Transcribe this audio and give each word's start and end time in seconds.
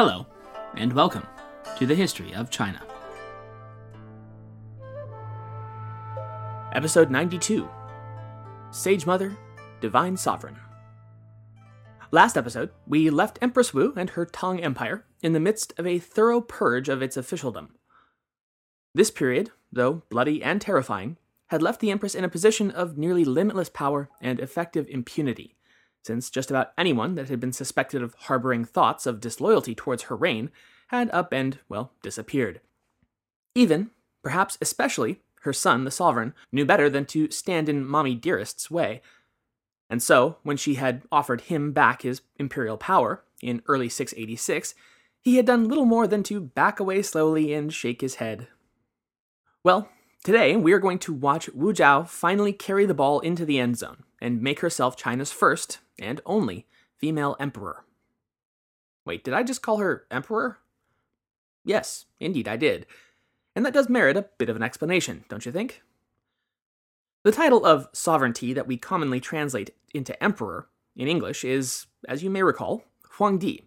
Hello, 0.00 0.28
and 0.76 0.92
welcome 0.92 1.26
to 1.76 1.84
the 1.84 1.92
History 1.92 2.32
of 2.32 2.50
China. 2.50 2.80
Episode 6.72 7.10
92 7.10 7.68
Sage 8.70 9.06
Mother, 9.06 9.36
Divine 9.80 10.16
Sovereign. 10.16 10.56
Last 12.12 12.36
episode, 12.36 12.70
we 12.86 13.10
left 13.10 13.40
Empress 13.42 13.74
Wu 13.74 13.92
and 13.96 14.10
her 14.10 14.24
Tang 14.24 14.62
Empire 14.62 15.04
in 15.20 15.32
the 15.32 15.40
midst 15.40 15.76
of 15.76 15.84
a 15.84 15.98
thorough 15.98 16.42
purge 16.42 16.88
of 16.88 17.02
its 17.02 17.16
officialdom. 17.16 17.74
This 18.94 19.10
period, 19.10 19.50
though 19.72 20.04
bloody 20.10 20.44
and 20.44 20.60
terrifying, 20.60 21.16
had 21.48 21.60
left 21.60 21.80
the 21.80 21.90
Empress 21.90 22.14
in 22.14 22.22
a 22.22 22.28
position 22.28 22.70
of 22.70 22.96
nearly 22.96 23.24
limitless 23.24 23.68
power 23.68 24.08
and 24.20 24.38
effective 24.38 24.86
impunity 24.88 25.56
since 26.08 26.30
just 26.30 26.50
about 26.50 26.72
anyone 26.78 27.16
that 27.16 27.28
had 27.28 27.38
been 27.38 27.52
suspected 27.52 28.02
of 28.02 28.14
harboring 28.14 28.64
thoughts 28.64 29.04
of 29.04 29.20
disloyalty 29.20 29.74
towards 29.74 30.04
her 30.04 30.16
reign 30.16 30.50
had 30.86 31.10
up 31.10 31.34
and, 31.34 31.58
well, 31.68 31.92
disappeared. 32.02 32.62
Even, 33.54 33.90
perhaps 34.22 34.56
especially, 34.62 35.20
her 35.42 35.52
son, 35.52 35.84
the 35.84 35.90
sovereign, 35.90 36.32
knew 36.50 36.64
better 36.64 36.88
than 36.88 37.04
to 37.04 37.30
stand 37.30 37.68
in 37.68 37.86
Mommy 37.86 38.16
Dearest's 38.16 38.70
way. 38.70 39.02
And 39.90 40.02
so, 40.02 40.38
when 40.42 40.56
she 40.56 40.76
had 40.76 41.02
offered 41.12 41.42
him 41.42 41.72
back 41.72 42.00
his 42.00 42.22
imperial 42.38 42.78
power 42.78 43.22
in 43.42 43.60
early 43.66 43.90
686, 43.90 44.74
he 45.20 45.36
had 45.36 45.44
done 45.44 45.68
little 45.68 45.84
more 45.84 46.06
than 46.06 46.22
to 46.22 46.40
back 46.40 46.80
away 46.80 47.02
slowly 47.02 47.52
and 47.52 47.70
shake 47.70 48.00
his 48.00 48.14
head. 48.14 48.48
Well, 49.62 49.90
today 50.24 50.56
we 50.56 50.72
are 50.72 50.78
going 50.78 51.00
to 51.00 51.12
watch 51.12 51.50
Wu 51.50 51.74
Zhao 51.74 52.08
finally 52.08 52.54
carry 52.54 52.86
the 52.86 52.94
ball 52.94 53.20
into 53.20 53.44
the 53.44 53.58
end 53.58 53.76
zone 53.76 54.04
and 54.20 54.42
make 54.42 54.60
herself 54.60 54.96
China's 54.96 55.32
first, 55.32 55.78
and 55.98 56.20
only, 56.26 56.66
female 56.96 57.36
emperor. 57.38 57.84
Wait, 59.04 59.24
did 59.24 59.34
I 59.34 59.42
just 59.42 59.62
call 59.62 59.78
her 59.78 60.04
emperor? 60.10 60.58
Yes, 61.64 62.06
indeed 62.20 62.48
I 62.48 62.56
did. 62.56 62.86
And 63.54 63.64
that 63.64 63.74
does 63.74 63.88
merit 63.88 64.16
a 64.16 64.26
bit 64.38 64.48
of 64.48 64.56
an 64.56 64.62
explanation, 64.62 65.24
don't 65.28 65.46
you 65.46 65.52
think? 65.52 65.82
The 67.24 67.32
title 67.32 67.64
of 67.64 67.88
sovereignty 67.92 68.52
that 68.52 68.66
we 68.66 68.76
commonly 68.76 69.20
translate 69.20 69.70
into 69.92 70.22
emperor 70.22 70.68
in 70.96 71.08
English 71.08 71.44
is, 71.44 71.86
as 72.08 72.22
you 72.22 72.30
may 72.30 72.42
recall, 72.42 72.84
Huangdi. 73.16 73.64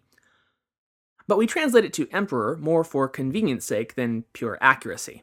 But 1.28 1.38
we 1.38 1.46
translate 1.46 1.84
it 1.84 1.92
to 1.94 2.08
emperor 2.10 2.56
more 2.56 2.84
for 2.84 3.08
convenience 3.08 3.64
sake 3.64 3.94
than 3.94 4.24
pure 4.32 4.58
accuracy. 4.60 5.22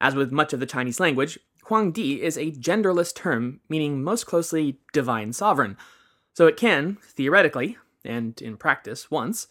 As 0.00 0.14
with 0.14 0.32
much 0.32 0.52
of 0.52 0.60
the 0.60 0.66
Chinese 0.66 1.00
language, 1.00 1.38
Huangdi 1.68 2.20
is 2.20 2.36
a 2.36 2.52
genderless 2.52 3.14
term 3.14 3.60
meaning 3.68 4.02
most 4.02 4.26
closely 4.26 4.78
divine 4.92 5.32
sovereign, 5.32 5.76
so 6.34 6.46
it 6.46 6.56
can, 6.56 6.98
theoretically, 7.02 7.76
and 8.04 8.40
in 8.40 8.56
practice 8.56 9.10
once, 9.10 9.48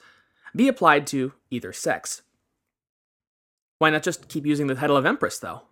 be 0.55 0.67
applied 0.67 1.05
to 1.07 1.33
either 1.51 1.71
sex. 1.71 2.23
Why 3.77 3.91
not 3.91 4.03
just 4.03 4.27
keep 4.29 4.45
using 4.45 4.67
the 4.67 4.75
title 4.75 4.97
of 4.97 5.05
Empress, 5.05 5.37
though? 5.37 5.63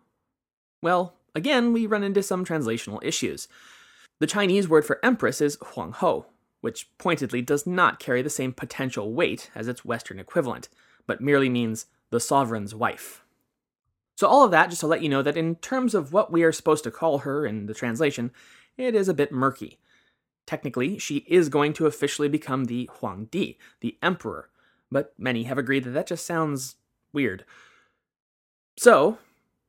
Well, 0.81 1.15
again, 1.33 1.73
we 1.73 1.87
run 1.87 2.03
into 2.03 2.21
some 2.21 2.45
translational 2.45 3.03
issues. 3.03 3.47
The 4.19 4.27
Chinese 4.27 4.69
word 4.69 4.85
for 4.85 5.03
Empress 5.03 5.41
is 5.41 5.57
Huanghou, 5.57 6.25
which 6.61 6.89
pointedly 6.99 7.41
does 7.41 7.65
not 7.65 7.99
carry 7.99 8.21
the 8.21 8.29
same 8.29 8.53
potential 8.53 9.13
weight 9.13 9.49
as 9.55 9.67
its 9.67 9.83
Western 9.83 10.19
equivalent, 10.19 10.69
but 11.07 11.21
merely 11.21 11.49
means 11.49 11.87
the 12.11 12.19
sovereign's 12.19 12.75
wife. 12.75 13.24
So, 14.15 14.27
all 14.27 14.45
of 14.45 14.51
that 14.51 14.69
just 14.69 14.79
to 14.79 14.87
let 14.87 15.01
you 15.01 15.09
know 15.09 15.21
that 15.21 15.37
in 15.37 15.55
terms 15.55 15.93
of 15.93 16.13
what 16.13 16.31
we 16.31 16.43
are 16.43 16.53
supposed 16.53 16.85
to 16.85 16.91
call 16.91 17.19
her 17.19 17.45
in 17.45 17.65
the 17.65 17.73
translation, 17.73 18.31
it 18.77 18.95
is 18.95 19.09
a 19.09 19.13
bit 19.13 19.31
murky. 19.31 19.77
Technically, 20.45 20.97
she 20.97 21.17
is 21.27 21.49
going 21.49 21.73
to 21.73 21.87
officially 21.87 22.29
become 22.29 22.65
the 22.65 22.89
Huangdi, 22.99 23.57
the 23.81 23.97
emperor, 24.01 24.49
but 24.91 25.13
many 25.17 25.43
have 25.43 25.57
agreed 25.57 25.83
that 25.83 25.91
that 25.91 26.07
just 26.07 26.25
sounds 26.25 26.75
weird. 27.11 27.43
So, 28.77 29.17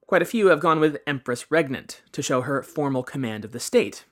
quite 0.06 0.22
a 0.22 0.26
few 0.26 0.48
have 0.48 0.60
gone 0.60 0.78
with 0.78 0.98
Empress 1.06 1.46
Regnant 1.50 2.02
to 2.12 2.22
show 2.22 2.42
her 2.42 2.62
formal 2.62 3.02
command 3.02 3.44
of 3.44 3.52
the 3.52 3.60
state, 3.60 4.04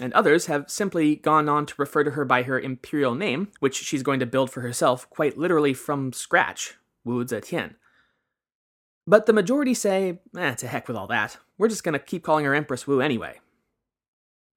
and 0.00 0.12
others 0.12 0.46
have 0.46 0.70
simply 0.70 1.16
gone 1.16 1.48
on 1.48 1.66
to 1.66 1.74
refer 1.76 2.02
to 2.04 2.12
her 2.12 2.24
by 2.24 2.44
her 2.44 2.58
imperial 2.58 3.14
name, 3.14 3.48
which 3.60 3.76
she's 3.76 4.02
going 4.02 4.20
to 4.20 4.26
build 4.26 4.50
for 4.50 4.62
herself 4.62 5.08
quite 5.10 5.38
literally 5.38 5.74
from 5.74 6.12
scratch, 6.12 6.74
Wu 7.04 7.24
Zetian. 7.24 7.74
But 9.08 9.24
the 9.24 9.32
majority 9.32 9.72
say, 9.72 10.20
eh, 10.36 10.54
to 10.56 10.68
heck 10.68 10.86
with 10.86 10.94
all 10.94 11.06
that. 11.06 11.38
We're 11.56 11.70
just 11.70 11.82
gonna 11.82 11.98
keep 11.98 12.22
calling 12.22 12.44
her 12.44 12.54
Empress 12.54 12.86
Wu 12.86 13.00
anyway. 13.00 13.40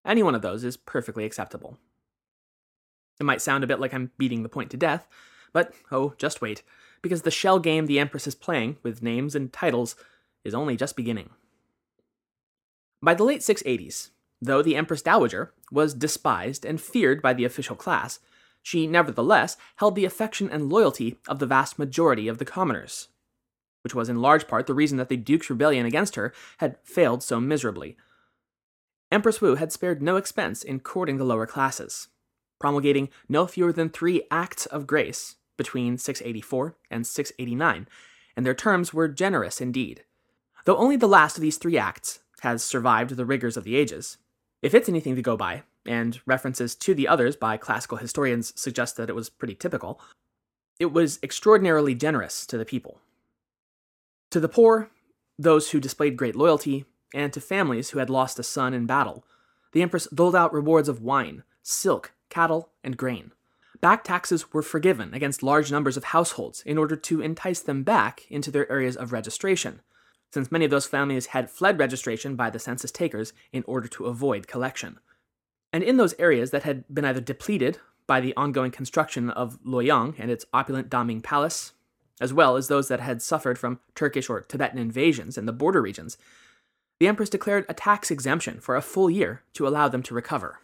Any 0.06 0.24
one 0.24 0.36
of 0.36 0.42
those 0.42 0.66
is 0.66 0.76
perfectly 0.76 1.24
acceptable. 1.24 1.78
It 3.18 3.24
might 3.24 3.42
sound 3.42 3.64
a 3.64 3.68
bit 3.68 3.80
like 3.80 3.94
I'm 3.94 4.12
beating 4.18 4.44
the 4.44 4.50
point 4.50 4.70
to 4.72 4.78
death, 4.78 5.08
but 5.54 5.74
oh, 5.90 6.16
just 6.18 6.42
wait, 6.42 6.64
because 7.02 7.22
the 7.22 7.32
shell 7.32 7.60
game 7.60 7.86
the 7.86 7.98
Empress 7.98 8.28
is 8.28 8.36
playing, 8.36 8.76
with 8.84 9.02
names 9.02 9.36
and 9.36 9.54
titles, 9.54 9.96
is 10.44 10.54
only 10.54 10.76
just 10.76 10.98
beginning. 10.98 11.30
By 13.02 13.14
the 13.14 13.24
late 13.24 13.40
680s, 13.40 14.10
though 14.42 14.62
the 14.62 14.76
Empress 14.76 15.02
Dowager 15.02 15.54
was 15.72 15.94
despised 15.94 16.66
and 16.66 16.82
feared 16.82 17.22
by 17.22 17.32
the 17.32 17.46
official 17.46 17.78
class, 17.78 18.20
she 18.62 18.86
nevertheless 18.86 19.56
held 19.78 19.96
the 19.96 20.04
affection 20.04 20.50
and 20.50 20.70
loyalty 20.70 21.20
of 21.30 21.40
the 21.40 21.48
vast 21.48 21.80
majority 21.80 22.28
of 22.28 22.38
the 22.38 22.44
commoners 22.44 23.08
which 23.84 23.96
was 23.96 24.10
in 24.10 24.22
large 24.22 24.48
part 24.48 24.68
the 24.68 24.74
reason 24.74 24.98
that 24.98 25.10
the 25.10 25.18
Duke's 25.18 25.50
rebellion 25.50 25.86
against 25.86 26.16
her 26.16 26.34
had 26.58 26.78
failed 26.84 27.24
so 27.24 27.40
miserably. 27.40 27.98
Empress 29.12 29.42
Wu 29.42 29.56
had 29.56 29.72
spared 29.72 30.02
no 30.02 30.16
expense 30.16 30.64
in 30.64 30.80
courting 30.80 31.18
the 31.18 31.26
lower 31.26 31.46
classes, 31.46 32.08
promulgating 32.60 33.10
no 33.28 33.46
fewer 33.46 33.74
than 33.74 33.90
three 33.90 34.24
Acts 34.32 34.66
of 34.68 34.88
Grace 34.88 35.36
between 35.58 35.98
684 35.98 36.76
and 36.90 37.06
689, 37.06 37.88
and 38.36 38.46
their 38.46 38.54
terms 38.54 38.94
were 38.94 39.08
generous 39.08 39.60
indeed. 39.60 40.04
Though 40.66 40.78
only 40.78 40.96
the 40.96 41.08
last 41.08 41.38
of 41.38 41.42
these 41.42 41.58
three 41.58 41.78
acts 41.78 42.20
has 42.42 42.64
survived 42.64 43.12
the 43.12 43.26
rigors 43.26 43.58
of 43.58 43.64
the 43.64 43.76
ages, 43.76 44.18
if 44.62 44.74
it's 44.74 44.90
anything 44.90 45.16
to 45.16 45.22
go 45.22 45.36
by, 45.36 45.64
and 45.86 46.22
references 46.26 46.76
to 46.76 46.94
the 46.94 47.08
others 47.08 47.36
by 47.36 47.58
classical 47.58 47.98
historians 47.98 48.54
suggest 48.60 48.96
that 48.98 49.10
it 49.10 49.16
was 49.16 49.30
pretty 49.30 49.56
typical, 49.56 50.00
it 50.80 50.92
was 50.92 51.20
extraordinarily 51.22 51.96
generous 51.96 52.46
to 52.46 52.58
the 52.58 52.66
people. 52.66 53.00
To 54.32 54.40
the 54.40 54.50
poor, 54.50 54.90
those 55.38 55.72
who 55.72 55.80
displayed 55.82 56.16
great 56.16 56.38
loyalty, 56.38 56.86
and 57.14 57.34
to 57.34 57.42
families 57.42 57.90
who 57.90 58.00
had 58.00 58.10
lost 58.10 58.40
a 58.40 58.44
son 58.44 58.74
in 58.74 58.86
battle, 58.86 59.26
the 59.74 59.82
Empress 59.82 60.08
doled 60.14 60.36
out 60.36 60.54
rewards 60.54 60.88
of 60.88 61.02
wine, 61.02 61.44
silk, 61.62 62.14
cattle, 62.30 62.70
and 62.82 62.96
grain. 62.96 63.32
Back 63.82 64.06
taxes 64.06 64.54
were 64.54 64.62
forgiven 64.62 65.14
against 65.14 65.44
large 65.44 65.70
numbers 65.70 65.98
of 65.98 66.06
households 66.06 66.62
in 66.62 66.78
order 66.78 66.96
to 66.96 67.22
entice 67.22 67.60
them 67.60 67.84
back 67.84 68.26
into 68.30 68.52
their 68.52 68.72
areas 68.72 68.96
of 68.96 69.12
registration, 69.12 69.82
since 70.32 70.52
many 70.52 70.64
of 70.64 70.72
those 70.72 70.86
families 70.86 71.28
had 71.28 71.50
fled 71.50 71.78
registration 71.78 72.38
by 72.38 72.50
the 72.50 72.60
census 72.60 72.92
takers 72.92 73.34
in 73.52 73.66
order 73.68 73.90
to 73.90 74.06
avoid 74.06 74.48
collection. 74.48 75.00
And 75.74 75.84
in 75.84 75.98
those 75.98 76.16
areas 76.18 76.52
that 76.52 76.64
had 76.64 76.86
been 76.94 77.06
either 77.06 77.22
depleted 77.22 77.80
by 78.08 78.22
the 78.22 78.36
ongoing 78.38 78.72
construction 78.72 79.30
of 79.30 79.60
Luoyang 79.66 80.16
and 80.18 80.32
its 80.32 80.46
opulent 80.54 80.90
Daming 80.90 81.22
Palace, 81.22 81.74
as 82.22 82.32
well 82.32 82.56
as 82.56 82.68
those 82.68 82.88
that 82.88 83.00
had 83.00 83.22
suffered 83.22 83.58
from 83.58 83.80
Turkish 83.96 84.30
or 84.30 84.40
Tibetan 84.42 84.78
invasions 84.78 85.38
in 85.38 85.48
the 85.48 85.52
border 85.52 85.82
regions, 85.82 86.18
the 87.00 87.08
Empress 87.08 87.32
declared 87.32 87.66
a 87.68 87.74
tax 87.74 88.12
exemption 88.12 88.60
for 88.60 88.76
a 88.76 88.82
full 88.82 89.10
year 89.10 89.42
to 89.54 89.68
allow 89.68 89.88
them 89.88 90.04
to 90.04 90.14
recover. 90.14 90.60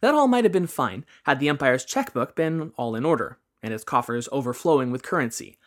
That 0.00 0.14
all 0.14 0.28
might 0.28 0.44
have 0.44 0.52
been 0.52 0.68
fine 0.68 1.04
had 1.24 1.40
the 1.40 1.48
Empire's 1.48 1.84
checkbook 1.84 2.36
been 2.36 2.72
all 2.76 2.94
in 2.94 3.04
order, 3.04 3.38
and 3.62 3.74
its 3.74 3.82
coffers 3.82 4.28
overflowing 4.30 4.92
with 4.92 5.02
currency. 5.02 5.58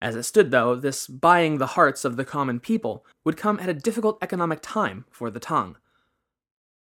As 0.00 0.14
it 0.14 0.22
stood, 0.22 0.52
though, 0.52 0.76
this 0.76 1.08
buying 1.08 1.58
the 1.58 1.68
hearts 1.68 2.04
of 2.04 2.16
the 2.16 2.24
common 2.24 2.60
people 2.60 3.04
would 3.24 3.36
come 3.36 3.58
at 3.58 3.68
a 3.68 3.74
difficult 3.74 4.18
economic 4.22 4.60
time 4.62 5.04
for 5.10 5.30
the 5.30 5.40
Tang. 5.40 5.74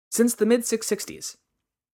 Since 0.09 0.35
the 0.35 0.45
mid 0.45 0.61
660s, 0.61 1.35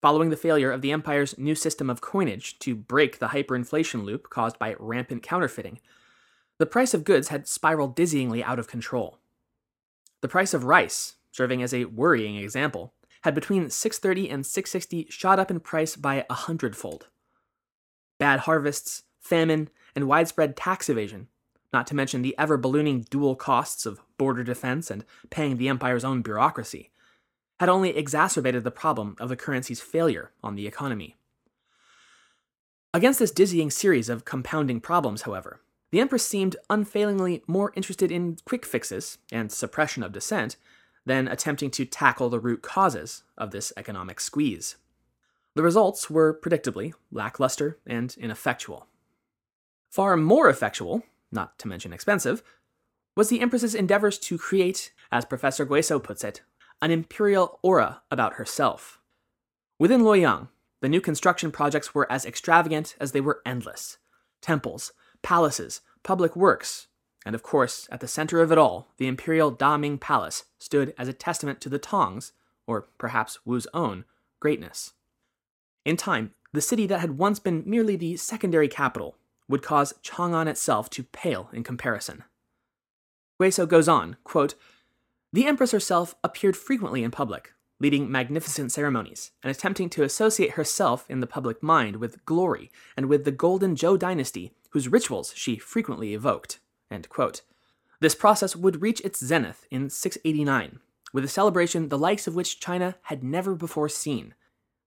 Following 0.01 0.29
the 0.29 0.37
failure 0.37 0.71
of 0.71 0.81
the 0.81 0.93
empire's 0.93 1.37
new 1.37 1.55
system 1.55 1.89
of 1.89 1.99
coinage 1.99 2.57
to 2.59 2.73
break 2.73 3.19
the 3.19 3.27
hyperinflation 3.27 4.03
loop 4.05 4.29
caused 4.29 4.57
by 4.57 4.75
rampant 4.79 5.23
counterfeiting, 5.23 5.79
the 6.57 6.65
price 6.65 6.93
of 6.93 7.03
goods 7.03 7.27
had 7.27 7.47
spiraled 7.47 7.97
dizzyingly 7.97 8.41
out 8.41 8.59
of 8.59 8.67
control. 8.67 9.19
The 10.21 10.29
price 10.29 10.53
of 10.53 10.63
rice, 10.63 11.15
serving 11.31 11.61
as 11.61 11.73
a 11.73 11.85
worrying 11.85 12.37
example, 12.37 12.93
had 13.23 13.35
between 13.35 13.69
630 13.69 14.29
and 14.29 14.45
660 14.45 15.07
shot 15.09 15.37
up 15.37 15.51
in 15.51 15.59
price 15.59 15.97
by 15.97 16.25
a 16.29 16.33
hundredfold. 16.33 17.07
Bad 18.17 18.41
harvests, 18.41 19.03
famine, 19.19 19.69
and 19.95 20.07
widespread 20.07 20.55
tax 20.55 20.87
evasion, 20.87 21.27
not 21.73 21.87
to 21.87 21.95
mention 21.95 22.21
the 22.21 22.37
ever 22.37 22.55
ballooning 22.55 23.05
dual 23.09 23.35
costs 23.35 23.85
of 23.85 23.99
border 24.17 24.43
defense 24.43 24.89
and 24.89 25.03
paying 25.29 25.57
the 25.57 25.67
empire's 25.67 26.05
own 26.05 26.21
bureaucracy, 26.21 26.91
had 27.59 27.69
only 27.69 27.95
exacerbated 27.95 28.63
the 28.63 28.71
problem 28.71 29.15
of 29.19 29.29
the 29.29 29.35
currency's 29.35 29.81
failure 29.81 30.31
on 30.43 30.55
the 30.55 30.67
economy. 30.67 31.17
Against 32.93 33.19
this 33.19 33.31
dizzying 33.31 33.69
series 33.69 34.09
of 34.09 34.25
compounding 34.25 34.79
problems, 34.79 35.23
however, 35.23 35.61
the 35.91 35.99
Empress 35.99 36.25
seemed 36.25 36.55
unfailingly 36.69 37.43
more 37.47 37.73
interested 37.75 38.11
in 38.11 38.37
quick 38.45 38.65
fixes 38.65 39.17
and 39.31 39.51
suppression 39.51 40.03
of 40.03 40.11
dissent 40.11 40.55
than 41.05 41.27
attempting 41.27 41.71
to 41.71 41.85
tackle 41.85 42.29
the 42.29 42.39
root 42.39 42.61
causes 42.61 43.23
of 43.37 43.51
this 43.51 43.73
economic 43.75 44.19
squeeze. 44.19 44.77
The 45.55 45.63
results 45.63 46.09
were 46.09 46.39
predictably 46.39 46.93
lackluster 47.11 47.79
and 47.85 48.15
ineffectual. 48.17 48.87
Far 49.89 50.15
more 50.15 50.49
effectual, 50.49 51.03
not 51.31 51.57
to 51.59 51.67
mention 51.67 51.91
expensive, 51.91 52.43
was 53.15 53.29
the 53.29 53.41
Empress's 53.41 53.75
endeavors 53.75 54.17
to 54.19 54.37
create, 54.37 54.93
as 55.11 55.25
Professor 55.25 55.65
Guisso 55.65 56.01
puts 56.01 56.23
it, 56.23 56.41
an 56.81 56.91
imperial 56.91 57.59
aura 57.61 58.01
about 58.09 58.33
herself. 58.33 58.99
Within 59.77 60.01
Luoyang, 60.01 60.49
the 60.81 60.89
new 60.89 61.01
construction 61.01 61.51
projects 61.51 61.93
were 61.93 62.11
as 62.11 62.25
extravagant 62.25 62.95
as 62.99 63.11
they 63.11 63.21
were 63.21 63.41
endless 63.45 63.97
temples, 64.41 64.93
palaces, 65.21 65.81
public 66.01 66.33
works, 66.35 66.87
and 67.25 67.35
of 67.35 67.43
course, 67.43 67.87
at 67.91 67.99
the 67.99 68.07
center 68.07 68.41
of 68.41 68.51
it 68.51 68.57
all, 68.57 68.87
the 68.97 69.07
imperial 69.07 69.51
Daming 69.51 69.99
Palace 69.99 70.45
stood 70.57 70.93
as 70.97 71.07
a 71.07 71.13
testament 71.13 71.59
to 71.61 71.69
the 71.69 71.79
Tang's, 71.79 72.31
or 72.65 72.87
perhaps 72.97 73.39
Wu's 73.45 73.67
own, 73.73 74.05
greatness. 74.39 74.93
In 75.83 75.97
time, 75.97 76.33
the 76.53 76.61
city 76.61 76.87
that 76.87 77.01
had 77.01 77.17
once 77.17 77.39
been 77.39 77.63
merely 77.65 77.95
the 77.95 78.15
secondary 78.15 78.67
capital 78.67 79.17
would 79.47 79.61
cause 79.61 79.93
Chang'an 80.01 80.47
itself 80.47 80.89
to 80.91 81.03
pale 81.03 81.49
in 81.51 81.63
comparison. 81.63 82.23
Guisso 83.39 83.67
goes 83.67 83.87
on, 83.87 84.15
quote, 84.23 84.55
The 85.31 85.45
Empress 85.45 85.71
herself 85.71 86.15
appeared 86.23 86.57
frequently 86.57 87.03
in 87.03 87.11
public, 87.11 87.53
leading 87.79 88.11
magnificent 88.11 88.71
ceremonies, 88.71 89.31
and 89.43 89.51
attempting 89.51 89.89
to 89.91 90.03
associate 90.03 90.51
herself 90.53 91.05
in 91.07 91.19
the 91.19 91.27
public 91.27 91.61
mind 91.61 91.97
with 91.97 92.25
glory 92.25 92.71
and 92.97 93.05
with 93.05 93.25
the 93.25 93.31
Golden 93.31 93.75
Zhou 93.75 93.99
dynasty, 93.99 94.53
whose 94.71 94.87
rituals 94.87 95.33
she 95.35 95.57
frequently 95.57 96.15
evoked. 96.15 96.59
This 97.99 98.15
process 98.15 98.55
would 98.55 98.81
reach 98.81 99.01
its 99.01 99.23
zenith 99.23 99.67
in 99.69 99.89
689, 99.89 100.79
with 101.13 101.23
a 101.23 101.27
celebration 101.27 101.89
the 101.89 101.97
likes 101.97 102.25
of 102.25 102.35
which 102.35 102.59
China 102.59 102.95
had 103.03 103.23
never 103.23 103.53
before 103.53 103.89
seen 103.89 104.33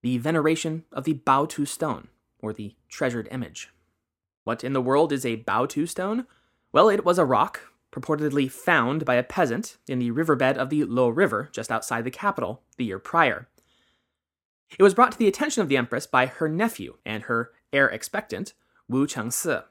the 0.02 0.18
veneration 0.18 0.84
of 0.90 1.04
the 1.04 1.14
Baotu 1.14 1.68
stone, 1.68 2.08
or 2.40 2.52
the 2.52 2.74
treasured 2.88 3.28
image. 3.30 3.70
What 4.42 4.64
in 4.64 4.72
the 4.72 4.82
world 4.82 5.12
is 5.12 5.24
a 5.24 5.36
Baotu 5.36 5.88
stone? 5.88 6.26
Well, 6.72 6.88
it 6.88 7.04
was 7.04 7.18
a 7.18 7.24
rock, 7.24 7.71
purportedly 7.92 8.50
found 8.50 9.04
by 9.04 9.14
a 9.14 9.22
peasant 9.22 9.76
in 9.86 9.98
the 9.98 10.10
riverbed 10.10 10.56
of 10.56 10.70
the 10.70 10.84
Lo 10.84 11.08
River 11.08 11.48
just 11.52 11.70
outside 11.70 12.04
the 12.04 12.10
capital 12.10 12.62
the 12.78 12.84
year 12.84 12.98
prior. 12.98 13.48
It 14.78 14.82
was 14.82 14.94
brought 14.94 15.12
to 15.12 15.18
the 15.18 15.28
attention 15.28 15.62
of 15.62 15.68
the 15.68 15.76
Empress 15.76 16.06
by 16.06 16.26
her 16.26 16.48
nephew 16.48 16.96
and 17.04 17.24
her 17.24 17.50
heir 17.72 17.88
expectant, 17.88 18.54
Wu 18.88 19.06
Chengsi. 19.06 19.64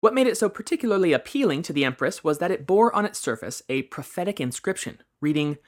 What 0.00 0.14
made 0.14 0.26
it 0.26 0.38
so 0.38 0.48
particularly 0.48 1.12
appealing 1.12 1.62
to 1.62 1.72
the 1.72 1.84
Empress 1.84 2.24
was 2.24 2.38
that 2.38 2.50
it 2.50 2.66
bore 2.66 2.94
on 2.94 3.04
its 3.04 3.18
surface 3.18 3.62
a 3.68 3.82
prophetic 3.82 4.40
inscription 4.40 5.02
reading, 5.20 5.58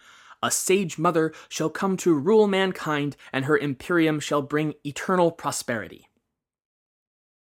A 0.42 0.50
sage 0.50 0.98
mother 0.98 1.32
shall 1.48 1.70
come 1.70 1.96
to 1.98 2.14
rule 2.14 2.46
mankind, 2.46 3.16
and 3.32 3.44
her 3.44 3.58
imperium 3.58 4.20
shall 4.20 4.42
bring 4.42 4.74
eternal 4.84 5.30
prosperity. 5.30 6.08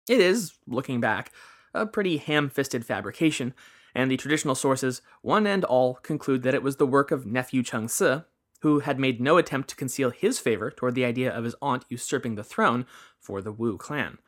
It 0.08 0.20
is, 0.20 0.54
looking 0.66 1.00
back, 1.00 1.32
a 1.74 1.86
pretty 1.86 2.16
ham 2.16 2.48
fisted 2.48 2.86
fabrication, 2.86 3.54
and 3.94 4.10
the 4.10 4.16
traditional 4.16 4.54
sources, 4.54 5.02
one 5.22 5.46
and 5.46 5.64
all, 5.64 5.94
conclude 5.94 6.42
that 6.42 6.54
it 6.54 6.62
was 6.62 6.76
the 6.76 6.86
work 6.86 7.10
of 7.10 7.26
nephew 7.26 7.62
Chengsi, 7.62 8.24
who 8.60 8.80
had 8.80 8.98
made 8.98 9.20
no 9.20 9.36
attempt 9.36 9.68
to 9.70 9.76
conceal 9.76 10.10
his 10.10 10.38
favor 10.38 10.70
toward 10.70 10.94
the 10.94 11.04
idea 11.04 11.30
of 11.32 11.44
his 11.44 11.54
aunt 11.62 11.84
usurping 11.88 12.34
the 12.34 12.44
throne 12.44 12.86
for 13.20 13.40
the 13.40 13.52
Wu 13.52 13.76
clan. 13.76 14.18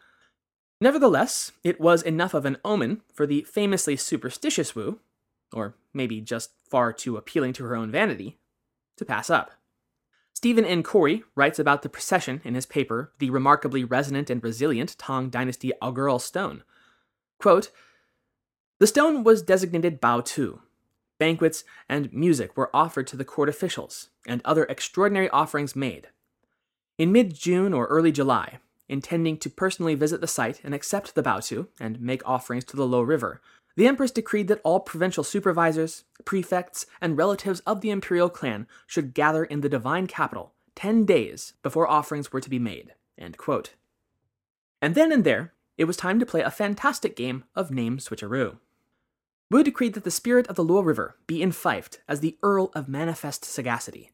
Nevertheless, 0.81 1.53
it 1.63 1.81
was 1.81 2.03
enough 2.03 2.33
of 2.33 2.47
an 2.47 2.57
omen 2.65 3.03
for 3.13 3.27
the 3.27 3.43
famously 3.43 3.97
superstitious 3.97 4.75
Wu, 4.75 5.01
or 5.53 5.75
maybe 5.93 6.21
just 6.21 6.53
far 6.69 6.93
too 6.93 7.17
appealing 7.17 7.53
to 7.55 7.65
her 7.65 7.77
own 7.77 7.91
vanity, 7.91 8.39
to 8.97 9.05
pass 9.05 9.29
up. 9.29 9.53
Stephen 10.33 10.65
N. 10.65 10.83
Kory 10.83 11.23
writes 11.35 11.59
about 11.59 11.83
the 11.83 11.89
procession 11.91 12.41
in 12.45 12.55
his 12.55 12.65
paper, 12.65 13.13
The 13.19 13.29
Remarkably 13.29 13.85
Resonant 13.85 14.31
and 14.31 14.43
Resilient 14.43 14.97
Tang 14.97 15.29
Dynasty 15.29 15.73
Augural 15.83 16.19
Stone. 16.19 16.63
Quote, 17.39 17.71
the 18.81 18.87
stone 18.87 19.23
was 19.23 19.43
designated 19.43 20.01
Bao 20.01 20.25
Tu. 20.25 20.59
Banquets 21.19 21.65
and 21.87 22.11
music 22.15 22.57
were 22.57 22.75
offered 22.75 23.07
to 23.09 23.17
the 23.17 23.27
court 23.27 23.51
officials, 23.51 24.09
and 24.27 24.41
other 24.43 24.65
extraordinary 24.65 25.29
offerings 25.29 25.77
made. 25.77 26.09
In 26.97 27.13
mid 27.13 27.35
June 27.35 27.75
or 27.75 27.87
early 27.89 28.11
July, 28.11 28.59
intending 28.89 29.37
to 29.37 29.51
personally 29.51 29.95
visit 29.95 30.23
the 30.23 30.27
site 30.27 30.63
and 30.65 30.75
accept 30.75 31.15
the 31.15 31.23
Baotu 31.23 31.69
and 31.79 32.01
make 32.01 32.27
offerings 32.27 32.65
to 32.65 32.77
the 32.77 32.87
Lo 32.87 33.03
River, 33.03 33.43
the 33.77 33.87
Empress 33.87 34.11
decreed 34.11 34.49
that 34.49 34.63
all 34.65 34.81
provincial 34.81 35.25
supervisors, 35.25 36.05
prefects, 36.25 36.87
and 37.03 37.19
relatives 37.19 37.61
of 37.61 37.83
the 37.83 37.91
imperial 37.91 38.31
clan 38.31 38.67
should 38.87 39.13
gather 39.13 39.45
in 39.45 39.61
the 39.61 39.69
divine 39.69 40.07
capital 40.07 40.55
ten 40.75 41.05
days 41.05 41.53
before 41.63 41.87
offerings 41.87 42.33
were 42.33 42.41
to 42.41 42.49
be 42.49 42.59
made. 42.59 42.95
And 43.19 43.35
then 44.95 45.13
and 45.13 45.25
there, 45.25 45.53
it 45.77 45.85
was 45.85 45.99
time 45.99 46.19
to 46.19 46.25
play 46.25 46.41
a 46.41 46.51
fantastic 46.51 47.15
game 47.15 47.45
of 47.55 47.71
name 47.71 47.99
switcheroo. 47.99 48.57
Wu 49.51 49.65
decreed 49.65 49.95
that 49.95 50.05
the 50.05 50.11
spirit 50.11 50.47
of 50.47 50.55
the 50.55 50.65
Luo 50.65 50.85
River 50.85 51.17
be 51.27 51.41
enfeoffed 51.41 51.99
as 52.07 52.21
the 52.21 52.39
Earl 52.43 52.71
of 52.75 52.89
Manifest 52.89 53.45
Sagacity, 53.45 54.13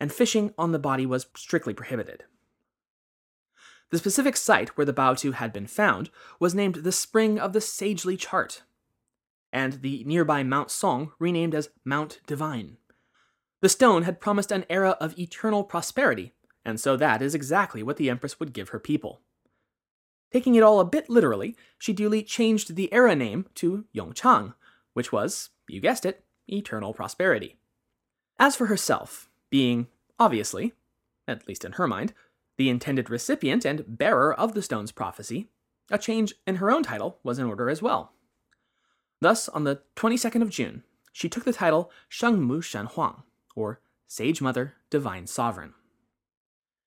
and 0.00 0.12
fishing 0.12 0.54
on 0.56 0.72
the 0.72 0.78
body 0.78 1.04
was 1.04 1.26
strictly 1.36 1.74
prohibited. 1.74 2.24
The 3.90 3.98
specific 3.98 4.36
site 4.36 4.70
where 4.70 4.86
the 4.86 4.94
Baotu 4.94 5.34
had 5.34 5.52
been 5.52 5.66
found 5.66 6.10
was 6.40 6.54
named 6.54 6.76
the 6.76 6.92
Spring 6.92 7.38
of 7.38 7.52
the 7.52 7.60
Sagely 7.60 8.16
Chart, 8.16 8.62
and 9.52 9.74
the 9.82 10.02
nearby 10.04 10.42
Mount 10.42 10.70
Song 10.70 11.12
renamed 11.18 11.54
as 11.54 11.68
Mount 11.84 12.20
Divine. 12.26 12.78
The 13.60 13.68
stone 13.68 14.02
had 14.02 14.20
promised 14.20 14.50
an 14.50 14.64
era 14.68 14.96
of 15.00 15.18
eternal 15.18 15.62
prosperity, 15.62 16.32
and 16.64 16.80
so 16.80 16.96
that 16.96 17.20
is 17.20 17.34
exactly 17.34 17.82
what 17.82 17.98
the 17.98 18.08
Empress 18.08 18.40
would 18.40 18.54
give 18.54 18.70
her 18.70 18.80
people. 18.80 19.20
Taking 20.34 20.56
it 20.56 20.64
all 20.64 20.80
a 20.80 20.84
bit 20.84 21.08
literally, 21.08 21.54
she 21.78 21.92
duly 21.92 22.20
changed 22.20 22.74
the 22.74 22.92
era 22.92 23.14
name 23.14 23.46
to 23.54 23.84
Yongchang, 23.94 24.54
which 24.92 25.12
was, 25.12 25.50
you 25.68 25.80
guessed 25.80 26.04
it, 26.04 26.24
eternal 26.48 26.92
prosperity. 26.92 27.56
As 28.36 28.56
for 28.56 28.66
herself, 28.66 29.30
being, 29.48 29.86
obviously, 30.18 30.72
at 31.28 31.46
least 31.46 31.64
in 31.64 31.74
her 31.74 31.86
mind, 31.86 32.14
the 32.56 32.68
intended 32.68 33.10
recipient 33.10 33.64
and 33.64 33.84
bearer 33.86 34.34
of 34.34 34.54
the 34.54 34.62
stone's 34.62 34.90
prophecy, 34.90 35.50
a 35.88 35.98
change 35.98 36.34
in 36.48 36.56
her 36.56 36.68
own 36.68 36.82
title 36.82 37.20
was 37.22 37.38
in 37.38 37.46
order 37.46 37.70
as 37.70 37.80
well. 37.80 38.10
Thus, 39.20 39.48
on 39.48 39.62
the 39.62 39.82
22nd 39.94 40.42
of 40.42 40.50
June, 40.50 40.82
she 41.12 41.28
took 41.28 41.44
the 41.44 41.52
title 41.52 41.92
Shengmu 42.10 42.60
Shenhuang, 42.60 43.22
or 43.54 43.80
Sage 44.08 44.42
Mother, 44.42 44.74
Divine 44.90 45.28
Sovereign. 45.28 45.74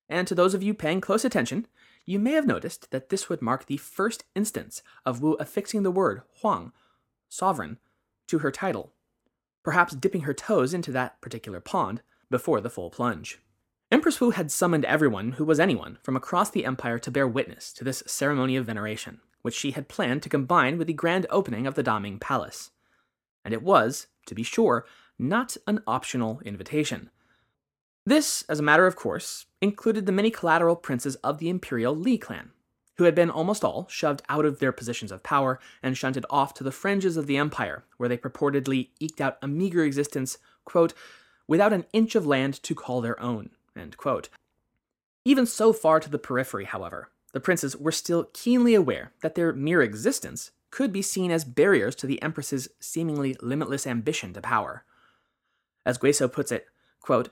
And 0.10 0.28
to 0.28 0.36
those 0.36 0.54
of 0.54 0.62
you 0.62 0.74
paying 0.74 1.00
close 1.00 1.24
attention, 1.24 1.66
you 2.08 2.18
may 2.18 2.32
have 2.32 2.48
noticed 2.48 2.90
that 2.90 3.10
this 3.10 3.28
would 3.28 3.42
mark 3.42 3.66
the 3.66 3.78
first 3.78 4.24
instance 4.34 4.82
of 5.06 5.22
Wu 5.22 5.34
affixing 5.34 5.84
the 5.84 5.92
word 5.92 6.22
Huang, 6.40 6.72
sovereign, 7.28 7.78
to 8.28 8.40
her 8.40 8.50
title, 8.50 8.94
perhaps 9.62 9.94
dipping 9.94 10.22
her 10.22 10.34
toes 10.34 10.74
into 10.74 10.92
that 10.94 11.20
particular 11.22 11.60
pond 11.60 12.02
before 12.32 12.62
the 12.62 12.70
full 12.70 12.90
plunge. 12.90 13.40
Empress 13.92 14.22
Wu 14.22 14.32
had 14.32 14.52
summoned 14.52 14.86
everyone 14.86 15.34
who 15.34 15.44
was 15.44 15.60
anyone 15.60 15.98
from 16.02 16.16
across 16.16 16.50
the 16.50 16.66
empire 16.66 16.98
to 16.98 17.12
bear 17.12 17.28
witness 17.28 17.74
to 17.74 17.84
this 17.84 18.04
ceremony 18.08 18.56
of 18.56 18.66
veneration, 18.66 19.20
which 19.42 19.56
she 19.56 19.72
had 19.72 19.90
planned 19.90 20.24
to 20.24 20.30
combine 20.30 20.78
with 20.78 20.88
the 20.88 20.94
grand 20.94 21.26
opening 21.30 21.68
of 21.68 21.76
the 21.76 21.84
Daming 21.84 22.20
Palace. 22.20 22.72
And 23.44 23.54
it 23.54 23.62
was, 23.62 24.08
to 24.28 24.36
be 24.36 24.44
sure, 24.44 24.86
not 25.20 25.58
an 25.68 25.82
optional 25.86 26.42
invitation. 26.46 27.10
This, 28.08 28.46
as 28.48 28.62
a 28.62 28.64
matter 28.64 28.88
of 28.88 28.96
course, 28.96 29.48
included 29.60 30.06
the 30.06 30.14
many 30.14 30.32
collateral 30.32 30.78
princes 30.78 31.16
of 31.16 31.40
the 31.40 31.50
imperial 31.50 31.94
Li 31.94 32.18
clan, 32.18 32.52
who 32.96 33.04
had 33.04 33.14
been 33.14 33.30
almost 33.30 33.66
all 33.66 33.86
shoved 33.90 34.22
out 34.30 34.46
of 34.46 34.60
their 34.60 34.72
positions 34.72 35.12
of 35.12 35.24
power 35.24 35.60
and 35.84 35.98
shunted 35.98 36.26
off 36.30 36.54
to 36.54 36.64
the 36.64 36.72
fringes 36.72 37.18
of 37.18 37.28
the 37.28 37.36
empire, 37.36 37.84
where 37.98 38.08
they 38.08 38.18
purportedly 38.18 38.92
eked 39.02 39.20
out 39.20 39.38
a 39.42 39.48
meager 39.50 39.84
existence, 39.84 40.38
quote, 40.64 40.94
without 41.50 41.74
an 41.74 41.84
inch 41.92 42.16
of 42.16 42.26
land 42.26 42.64
to 42.64 42.74
call 42.74 43.02
their 43.02 43.20
own. 43.22 43.50
Even 45.26 45.46
so 45.46 45.74
far 45.74 46.00
to 46.00 46.10
the 46.10 46.18
periphery, 46.18 46.64
however, 46.64 47.10
the 47.34 47.42
princes 47.42 47.76
were 47.76 47.92
still 47.92 48.30
keenly 48.32 48.74
aware 48.74 49.12
that 49.22 49.36
their 49.36 49.52
mere 49.52 49.82
existence 49.82 50.52
could 50.72 50.94
be 50.94 51.02
seen 51.02 51.30
as 51.30 51.44
barriers 51.44 51.94
to 51.94 52.08
the 52.08 52.22
Empress's 52.22 52.70
seemingly 52.80 53.36
limitless 53.42 53.86
ambition 53.86 54.32
to 54.32 54.40
power. 54.40 54.86
As 55.86 55.98
Guisso 55.98 56.32
puts 56.32 56.54
it, 56.54 56.68
quote, 57.02 57.32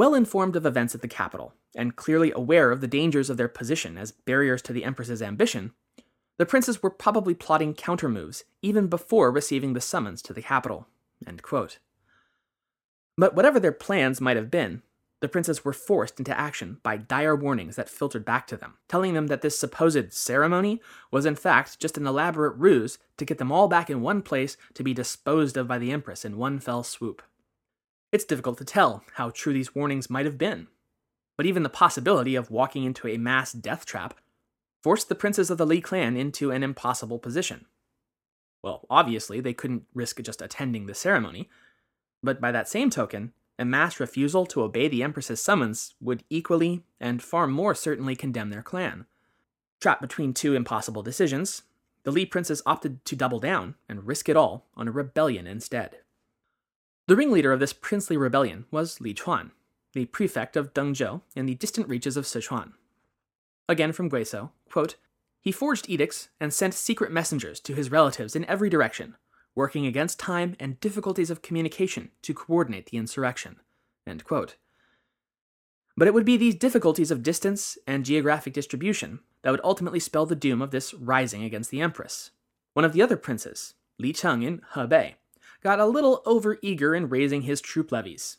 well 0.00 0.14
informed 0.14 0.56
of 0.56 0.64
events 0.64 0.94
at 0.94 1.02
the 1.02 1.06
capital, 1.06 1.52
and 1.76 1.94
clearly 1.94 2.32
aware 2.34 2.70
of 2.70 2.80
the 2.80 2.86
dangers 2.86 3.28
of 3.28 3.36
their 3.36 3.48
position 3.48 3.98
as 3.98 4.12
barriers 4.12 4.62
to 4.62 4.72
the 4.72 4.82
Empress's 4.82 5.20
ambition, 5.20 5.72
the 6.38 6.46
princes 6.46 6.82
were 6.82 6.88
probably 6.88 7.34
plotting 7.34 7.74
countermoves 7.74 8.44
even 8.62 8.86
before 8.86 9.30
receiving 9.30 9.74
the 9.74 9.80
summons 9.82 10.22
to 10.22 10.32
the 10.32 10.40
capital. 10.40 10.86
But 13.18 13.36
whatever 13.36 13.60
their 13.60 13.72
plans 13.72 14.22
might 14.22 14.38
have 14.38 14.50
been, 14.50 14.80
the 15.20 15.28
princes 15.28 15.66
were 15.66 15.74
forced 15.74 16.18
into 16.18 16.38
action 16.38 16.78
by 16.82 16.96
dire 16.96 17.36
warnings 17.36 17.76
that 17.76 17.90
filtered 17.90 18.24
back 18.24 18.46
to 18.46 18.56
them, 18.56 18.78
telling 18.88 19.12
them 19.12 19.26
that 19.26 19.42
this 19.42 19.58
supposed 19.58 20.14
ceremony 20.14 20.80
was 21.10 21.26
in 21.26 21.36
fact 21.36 21.78
just 21.78 21.98
an 21.98 22.06
elaborate 22.06 22.56
ruse 22.56 22.96
to 23.18 23.26
get 23.26 23.36
them 23.36 23.52
all 23.52 23.68
back 23.68 23.90
in 23.90 24.00
one 24.00 24.22
place 24.22 24.56
to 24.72 24.82
be 24.82 24.94
disposed 24.94 25.58
of 25.58 25.68
by 25.68 25.76
the 25.76 25.92
Empress 25.92 26.24
in 26.24 26.38
one 26.38 26.58
fell 26.58 26.82
swoop. 26.82 27.20
It's 28.12 28.24
difficult 28.24 28.58
to 28.58 28.64
tell 28.64 29.04
how 29.14 29.30
true 29.30 29.52
these 29.52 29.74
warnings 29.74 30.10
might 30.10 30.26
have 30.26 30.38
been. 30.38 30.68
but 31.40 31.46
even 31.46 31.62
the 31.62 31.70
possibility 31.70 32.34
of 32.34 32.50
walking 32.50 32.84
into 32.84 33.08
a 33.08 33.16
mass 33.16 33.50
death 33.50 33.86
trap 33.86 34.12
forced 34.82 35.08
the 35.08 35.14
princes 35.14 35.48
of 35.48 35.56
the 35.56 35.64
Li 35.64 35.80
clan 35.80 36.14
into 36.14 36.50
an 36.50 36.62
impossible 36.62 37.18
position. 37.18 37.64
Well, 38.62 38.86
obviously, 38.90 39.40
they 39.40 39.54
couldn't 39.54 39.84
risk 39.94 40.20
just 40.20 40.42
attending 40.42 40.84
the 40.84 40.94
ceremony, 40.94 41.48
but 42.22 42.42
by 42.42 42.52
that 42.52 42.68
same 42.68 42.90
token, 42.90 43.32
a 43.58 43.64
mass 43.64 43.98
refusal 43.98 44.44
to 44.44 44.60
obey 44.60 44.86
the 44.86 45.02
Empress's 45.02 45.40
summons 45.40 45.94
would 45.98 46.24
equally 46.28 46.84
and 47.00 47.22
far 47.22 47.46
more 47.46 47.74
certainly 47.74 48.14
condemn 48.14 48.50
their 48.50 48.60
clan. 48.60 49.06
Trapped 49.80 50.02
between 50.02 50.34
two 50.34 50.54
impossible 50.54 51.02
decisions, 51.02 51.62
the 52.02 52.10
Li 52.10 52.26
princes 52.26 52.60
opted 52.66 53.02
to 53.06 53.16
double 53.16 53.40
down 53.40 53.76
and 53.88 54.06
risk 54.06 54.28
it 54.28 54.36
all 54.36 54.66
on 54.76 54.88
a 54.88 54.92
rebellion 54.92 55.46
instead. 55.46 56.00
The 57.06 57.16
ringleader 57.16 57.52
of 57.52 57.60
this 57.60 57.72
princely 57.72 58.16
rebellion 58.16 58.66
was 58.70 59.00
Li 59.00 59.14
Chuan, 59.14 59.52
the 59.92 60.06
prefect 60.06 60.56
of 60.56 60.72
Dengzhou 60.72 61.22
in 61.34 61.46
the 61.46 61.56
distant 61.56 61.88
reaches 61.88 62.16
of 62.16 62.24
Sichuan. 62.24 62.72
Again 63.68 63.92
from 63.92 64.10
Guisso, 64.10 64.50
quote, 64.70 64.96
he 65.40 65.52
forged 65.52 65.88
edicts 65.88 66.28
and 66.38 66.52
sent 66.52 66.74
secret 66.74 67.10
messengers 67.10 67.60
to 67.60 67.74
his 67.74 67.90
relatives 67.90 68.36
in 68.36 68.44
every 68.44 68.68
direction, 68.68 69.16
working 69.54 69.86
against 69.86 70.18
time 70.18 70.54
and 70.60 70.78
difficulties 70.80 71.30
of 71.30 71.42
communication 71.42 72.10
to 72.22 72.34
coordinate 72.34 72.86
the 72.86 72.98
insurrection. 72.98 73.56
But 74.04 76.08
it 76.08 76.14
would 76.14 76.24
be 76.24 76.36
these 76.36 76.54
difficulties 76.54 77.10
of 77.10 77.22
distance 77.22 77.78
and 77.86 78.04
geographic 78.04 78.52
distribution 78.52 79.20
that 79.42 79.50
would 79.50 79.60
ultimately 79.64 80.00
spell 80.00 80.26
the 80.26 80.36
doom 80.36 80.60
of 80.60 80.70
this 80.70 80.92
rising 80.94 81.42
against 81.42 81.70
the 81.70 81.80
Empress. 81.80 82.30
One 82.74 82.84
of 82.84 82.92
the 82.92 83.02
other 83.02 83.16
princes, 83.16 83.74
Li 83.98 84.12
Cheng 84.12 84.42
in 84.42 84.62
Hebei, 84.74 85.14
got 85.60 85.80
a 85.80 85.86
little 85.86 86.22
overeager 86.26 86.96
in 86.96 87.08
raising 87.08 87.42
his 87.42 87.60
troop 87.60 87.92
levies. 87.92 88.38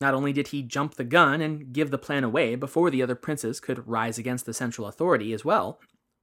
Not 0.00 0.14
only 0.14 0.32
did 0.32 0.48
he 0.48 0.62
jump 0.62 0.94
the 0.94 1.04
gun 1.04 1.40
and 1.40 1.72
give 1.72 1.90
the 1.90 1.98
plan 1.98 2.24
away 2.24 2.54
before 2.54 2.90
the 2.90 3.02
other 3.02 3.14
princes 3.14 3.60
could 3.60 3.86
rise 3.86 4.18
against 4.18 4.46
the 4.46 4.54
central 4.54 4.86
authority 4.86 5.32
as 5.32 5.44
well, 5.44 5.80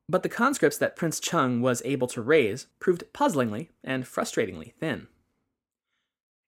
but 0.09 0.23
the 0.23 0.29
conscripts 0.29 0.77
that 0.77 0.95
Prince 0.95 1.19
Cheng 1.19 1.61
was 1.61 1.81
able 1.85 2.07
to 2.07 2.21
raise 2.21 2.67
proved 2.79 3.03
puzzlingly 3.13 3.69
and 3.83 4.05
frustratingly 4.05 4.73
thin. 4.79 5.07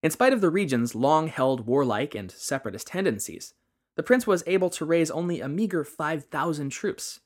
In 0.01 0.11
spite 0.11 0.31
of 0.31 0.41
the 0.41 0.49
region's 0.49 0.95
long 0.95 1.27
held 1.27 1.67
warlike 1.67 2.15
and 2.15 2.31
separatist 2.31 2.87
tendencies, 2.87 3.53
the 3.97 4.03
prince 4.03 4.25
was 4.25 4.45
able 4.47 4.69
to 4.69 4.85
raise 4.85 5.11
only 5.11 5.41
a 5.41 5.49
meager 5.49 5.83
5,000 5.83 6.69
troops, 6.69 7.19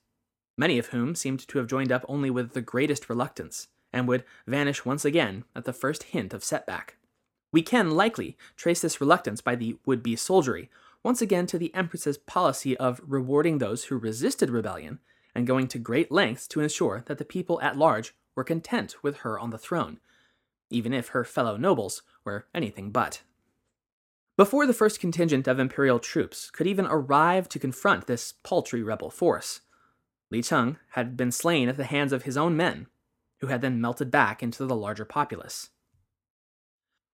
many 0.58 0.76
of 0.78 0.88
whom 0.88 1.14
seemed 1.14 1.46
to 1.46 1.58
have 1.58 1.68
joined 1.68 1.92
up 1.92 2.04
only 2.08 2.30
with 2.30 2.52
the 2.52 2.60
greatest 2.60 3.08
reluctance, 3.08 3.68
and 3.94 4.08
would 4.08 4.24
vanish 4.46 4.84
once 4.84 5.04
again 5.04 5.44
at 5.54 5.64
the 5.64 5.72
first 5.72 6.02
hint 6.02 6.34
of 6.34 6.44
setback. 6.44 6.96
We 7.52 7.62
can 7.62 7.92
likely 7.92 8.36
trace 8.56 8.80
this 8.80 9.00
reluctance 9.00 9.40
by 9.40 9.54
the 9.54 9.76
would 9.86 10.02
be 10.02 10.16
soldiery 10.16 10.68
once 11.04 11.22
again 11.22 11.46
to 11.46 11.58
the 11.58 11.72
Empress's 11.74 12.18
policy 12.18 12.76
of 12.76 13.00
rewarding 13.06 13.58
those 13.58 13.84
who 13.84 13.96
resisted 13.96 14.50
rebellion 14.50 14.98
and 15.34 15.46
going 15.46 15.68
to 15.68 15.78
great 15.78 16.10
lengths 16.10 16.48
to 16.48 16.60
ensure 16.60 17.04
that 17.06 17.18
the 17.18 17.24
people 17.24 17.60
at 17.62 17.78
large 17.78 18.14
were 18.34 18.44
content 18.44 18.96
with 19.02 19.18
her 19.18 19.38
on 19.38 19.50
the 19.50 19.58
throne, 19.58 20.00
even 20.70 20.92
if 20.92 21.08
her 21.08 21.24
fellow 21.24 21.56
nobles 21.56 22.02
were 22.24 22.46
anything 22.54 22.90
but. 22.90 23.22
Before 24.36 24.66
the 24.66 24.72
first 24.72 24.98
contingent 24.98 25.46
of 25.46 25.60
imperial 25.60 26.00
troops 26.00 26.50
could 26.50 26.66
even 26.66 26.86
arrive 26.86 27.48
to 27.50 27.60
confront 27.60 28.08
this 28.08 28.34
paltry 28.42 28.82
rebel 28.82 29.10
force, 29.10 29.60
Li 30.30 30.42
Cheng 30.42 30.78
had 30.90 31.16
been 31.16 31.30
slain 31.30 31.68
at 31.68 31.76
the 31.76 31.84
hands 31.84 32.12
of 32.12 32.24
his 32.24 32.36
own 32.36 32.56
men, 32.56 32.88
who 33.44 33.50
had 33.50 33.60
then 33.60 33.80
melted 33.80 34.10
back 34.10 34.42
into 34.42 34.64
the 34.64 34.74
larger 34.74 35.04
populace. 35.04 35.70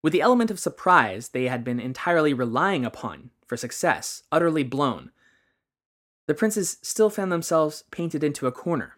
With 0.02 0.12
the 0.12 0.22
element 0.22 0.50
of 0.50 0.60
surprise 0.60 1.28
they 1.28 1.44
had 1.44 1.64
been 1.64 1.80
entirely 1.80 2.32
relying 2.32 2.84
upon 2.84 3.30
for 3.46 3.56
success 3.56 4.22
utterly 4.30 4.62
blown, 4.62 5.10
the 6.26 6.34
princes 6.34 6.78
still 6.82 7.10
found 7.10 7.32
themselves 7.32 7.84
painted 7.90 8.22
into 8.22 8.46
a 8.46 8.52
corner, 8.52 8.96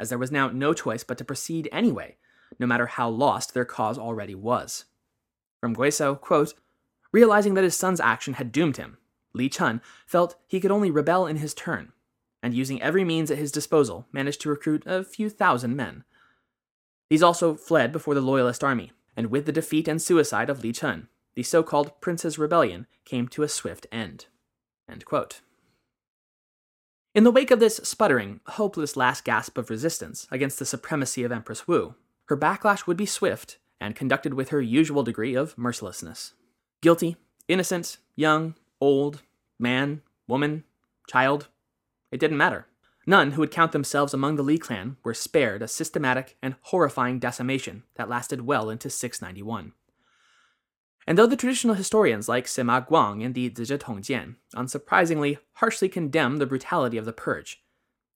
as 0.00 0.08
there 0.08 0.18
was 0.18 0.32
now 0.32 0.48
no 0.48 0.74
choice 0.74 1.04
but 1.04 1.16
to 1.18 1.24
proceed 1.24 1.68
anyway, 1.70 2.16
no 2.58 2.66
matter 2.66 2.86
how 2.86 3.08
lost 3.08 3.54
their 3.54 3.64
cause 3.64 3.96
already 3.96 4.34
was. 4.34 4.86
From 5.60 5.76
Guisso, 5.76 6.20
quote, 6.20 6.54
realizing 7.12 7.54
that 7.54 7.64
his 7.64 7.76
son's 7.76 8.00
action 8.00 8.34
had 8.34 8.50
doomed 8.50 8.76
him, 8.76 8.98
Li 9.32 9.48
Chen 9.48 9.80
felt 10.06 10.36
he 10.48 10.58
could 10.58 10.72
only 10.72 10.90
rebel 10.90 11.26
in 11.26 11.36
his 11.36 11.54
turn, 11.54 11.92
and 12.42 12.52
using 12.52 12.82
every 12.82 13.04
means 13.04 13.30
at 13.30 13.38
his 13.38 13.52
disposal, 13.52 14.06
managed 14.12 14.40
to 14.40 14.50
recruit 14.50 14.82
a 14.84 15.04
few 15.04 15.30
thousand 15.30 15.76
men. 15.76 16.04
These 17.12 17.22
also 17.22 17.56
fled 17.56 17.92
before 17.92 18.14
the 18.14 18.22
Loyalist 18.22 18.64
army, 18.64 18.90
and 19.18 19.26
with 19.26 19.44
the 19.44 19.52
defeat 19.52 19.86
and 19.86 20.00
suicide 20.00 20.48
of 20.48 20.64
Li 20.64 20.72
Chen, 20.72 21.08
the 21.34 21.42
so 21.42 21.62
called 21.62 22.00
Prince's 22.00 22.38
Rebellion 22.38 22.86
came 23.04 23.28
to 23.28 23.42
a 23.42 23.50
swift 23.50 23.86
end. 23.92 24.28
End 24.88 25.04
in 27.14 27.24
the 27.24 27.30
wake 27.30 27.50
of 27.50 27.60
this 27.60 27.76
sputtering, 27.76 28.40
hopeless 28.46 28.96
last 28.96 29.26
gasp 29.26 29.58
of 29.58 29.68
resistance 29.68 30.26
against 30.30 30.58
the 30.58 30.64
supremacy 30.64 31.22
of 31.22 31.30
Empress 31.32 31.68
Wu, 31.68 31.96
her 32.28 32.36
backlash 32.38 32.86
would 32.86 32.96
be 32.96 33.04
swift 33.04 33.58
and 33.78 33.94
conducted 33.94 34.32
with 34.32 34.48
her 34.48 34.62
usual 34.62 35.02
degree 35.02 35.34
of 35.34 35.58
mercilessness. 35.58 36.32
Guilty, 36.80 37.18
innocent, 37.46 37.98
young, 38.16 38.54
old, 38.80 39.20
man, 39.58 40.00
woman, 40.26 40.64
child, 41.06 41.48
it 42.10 42.20
didn't 42.20 42.38
matter. 42.38 42.68
None 43.06 43.32
who 43.32 43.40
would 43.40 43.50
count 43.50 43.72
themselves 43.72 44.14
among 44.14 44.36
the 44.36 44.42
Li 44.42 44.58
clan 44.58 44.96
were 45.02 45.14
spared 45.14 45.62
a 45.62 45.68
systematic 45.68 46.36
and 46.40 46.54
horrifying 46.62 47.18
decimation 47.18 47.82
that 47.96 48.08
lasted 48.08 48.42
well 48.42 48.70
into 48.70 48.88
691. 48.90 49.72
And 51.06 51.18
though 51.18 51.26
the 51.26 51.36
traditional 51.36 51.74
historians 51.74 52.28
like 52.28 52.46
Sima 52.46 52.86
Guang 52.86 53.22
in 53.22 53.32
the 53.32 53.50
Zizhi 53.50 53.76
Tongjian 53.78 54.36
unsurprisingly 54.54 55.38
harshly 55.54 55.88
condemn 55.88 56.36
the 56.36 56.46
brutality 56.46 56.96
of 56.96 57.04
the 57.04 57.12
purge, 57.12 57.62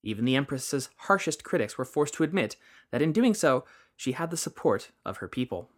even 0.05 0.25
the 0.25 0.37
Empress's 0.37 0.89
harshest 0.99 1.43
critics 1.43 1.77
were 1.77 1.85
forced 1.85 2.15
to 2.15 2.23
admit 2.23 2.57
that 2.93 3.03
in 3.03 3.13
doing 3.13 3.35
so, 3.35 3.65
she 3.97 4.13
had 4.13 4.31
the 4.31 4.37
support 4.37 4.93
of 5.05 5.17
her 5.17 5.27
people. 5.27 5.71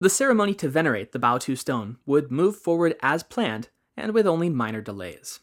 The 0.00 0.10
ceremony 0.10 0.52
to 0.54 0.68
venerate 0.68 1.12
the 1.12 1.18
Baotu 1.18 1.56
stone 1.56 1.96
would 2.04 2.30
move 2.30 2.56
forward 2.56 2.96
as 3.00 3.22
planned 3.22 3.70
and 3.96 4.12
with 4.12 4.26
only 4.26 4.50
minor 4.50 4.82
delays. 4.82 5.40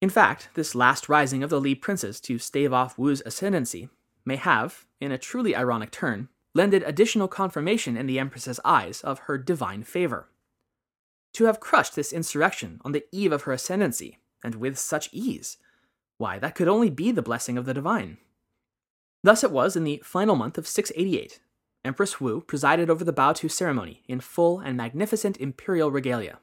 In 0.00 0.10
fact, 0.10 0.50
this 0.54 0.74
last 0.74 1.08
rising 1.08 1.42
of 1.42 1.50
the 1.50 1.60
Li 1.60 1.74
princes 1.74 2.20
to 2.20 2.38
stave 2.38 2.72
off 2.72 2.98
Wu's 2.98 3.22
ascendancy 3.26 3.88
may 4.24 4.36
have, 4.36 4.86
in 5.00 5.10
a 5.10 5.18
truly 5.18 5.56
ironic 5.56 5.90
turn, 5.90 6.28
lended 6.54 6.82
additional 6.84 7.28
confirmation 7.28 7.96
in 7.96 8.06
the 8.06 8.18
Empress's 8.18 8.60
eyes 8.64 9.00
of 9.00 9.20
her 9.20 9.38
divine 9.38 9.82
favor. 9.82 10.28
To 11.34 11.44
have 11.44 11.60
crushed 11.60 11.96
this 11.96 12.12
insurrection 12.12 12.80
on 12.84 12.92
the 12.92 13.04
eve 13.12 13.32
of 13.32 13.42
her 13.42 13.52
ascendancy, 13.52 14.18
and 14.42 14.54
with 14.54 14.78
such 14.78 15.08
ease, 15.12 15.56
why, 16.16 16.38
that 16.38 16.54
could 16.54 16.68
only 16.68 16.90
be 16.90 17.10
the 17.10 17.22
blessing 17.22 17.58
of 17.58 17.64
the 17.64 17.74
divine. 17.74 18.18
Thus 19.22 19.42
it 19.42 19.50
was 19.50 19.76
in 19.76 19.84
the 19.84 20.02
final 20.04 20.36
month 20.36 20.58
of 20.58 20.66
688, 20.66 21.40
Empress 21.84 22.20
Wu 22.20 22.40
presided 22.40 22.90
over 22.90 23.04
the 23.04 23.12
Baotu 23.12 23.50
ceremony 23.50 24.02
in 24.08 24.20
full 24.20 24.60
and 24.60 24.76
magnificent 24.76 25.36
imperial 25.38 25.90
regalia. 25.90 26.38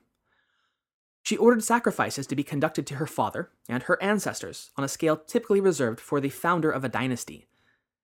She 1.25 1.37
ordered 1.37 1.63
sacrifices 1.63 2.27
to 2.27 2.35
be 2.35 2.43
conducted 2.43 2.85
to 2.85 2.95
her 2.95 3.07
father 3.07 3.49
and 3.67 3.81
her 3.83 4.01
ancestors 4.01 4.69
on 4.77 4.83
a 4.83 4.87
scale 4.87 5.17
typically 5.17 5.59
reserved 5.59 5.99
for 5.99 6.21
the 6.21 6.29
founder 6.29 6.69
of 6.69 6.83
a 6.83 6.89
dynasty, 6.89 7.47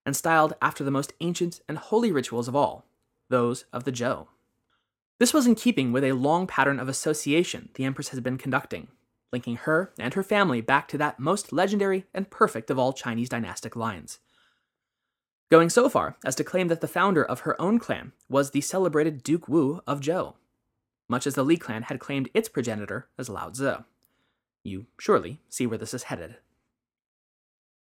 and 0.08 0.16
styled 0.16 0.56
after 0.60 0.84
the 0.84 0.90
most 0.90 1.14
ancient 1.20 1.62
and 1.70 1.78
holy 1.78 2.12
rituals 2.12 2.48
of 2.48 2.56
all, 2.56 2.88
those 3.30 3.66
of 3.72 3.84
the 3.84 3.92
Zhou. 3.92 4.26
This 5.20 5.36
was 5.36 5.46
in 5.46 5.54
keeping 5.54 5.92
with 5.92 6.04
a 6.04 6.14
long 6.14 6.48
pattern 6.48 6.80
of 6.80 6.90
association 6.90 7.70
the 7.76 7.86
Empress 7.86 8.10
has 8.10 8.20
been 8.22 8.40
conducting, 8.40 8.88
linking 9.32 9.58
her 9.58 9.94
and 10.00 10.16
her 10.16 10.24
family 10.24 10.60
back 10.60 10.88
to 10.88 10.98
that 10.98 11.20
most 11.20 11.54
legendary 11.54 12.08
and 12.16 12.32
perfect 12.32 12.72
of 12.72 12.80
all 12.80 12.92
Chinese 12.92 13.30
dynastic 13.30 13.76
lines. 13.76 14.18
Going 15.52 15.70
so 15.70 15.90
far 15.90 16.18
as 16.26 16.34
to 16.36 16.44
claim 16.44 16.70
that 16.70 16.82
the 16.82 16.88
founder 16.88 17.24
of 17.24 17.42
her 17.42 17.62
own 17.62 17.78
clan 17.78 18.14
was 18.28 18.50
the 18.50 18.62
celebrated 18.62 19.22
Duke 19.22 19.48
Wu 19.48 19.82
of 19.86 20.00
Zhou, 20.00 20.34
much 21.12 21.28
as 21.28 21.36
the 21.36 21.44
Li 21.44 21.58
clan 21.58 21.84
had 21.84 22.00
claimed 22.00 22.30
its 22.34 22.50
progenitor 22.50 23.08
as 23.20 23.30
Lao 23.30 23.50
Tzu. 23.50 23.84
You 24.64 24.88
surely 25.00 25.42
see 25.50 25.68
where 25.68 25.78
this 25.78 25.94
is 25.94 26.04
headed. 26.04 26.38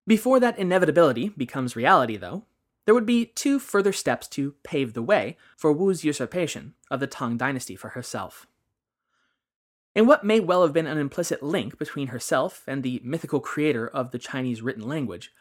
Before 0.06 0.40
that 0.40 0.58
inevitability 0.58 1.28
becomes 1.28 1.76
reality, 1.76 2.16
though, 2.16 2.44
there 2.86 2.94
would 2.94 3.06
be 3.06 3.26
two 3.26 3.58
further 3.58 3.92
steps 3.92 4.26
to 4.28 4.54
pave 4.64 4.94
the 4.94 5.02
way 5.02 5.36
for 5.56 5.72
Wu's 5.72 6.02
usurpation 6.02 6.74
of 6.90 6.98
the 6.98 7.06
Tang 7.06 7.36
dynasty 7.36 7.76
for 7.76 7.90
herself. 7.90 8.46
In 9.94 10.06
what 10.06 10.24
may 10.24 10.40
well 10.40 10.62
have 10.62 10.72
been 10.72 10.86
an 10.86 10.98
implicit 10.98 11.42
link 11.42 11.78
between 11.78 12.08
herself 12.08 12.64
and 12.66 12.82
the 12.82 13.00
mythical 13.04 13.40
creator 13.40 13.86
of 13.86 14.10
the 14.10 14.18
Chinese 14.18 14.62
written 14.62 14.88
language, 14.88 15.32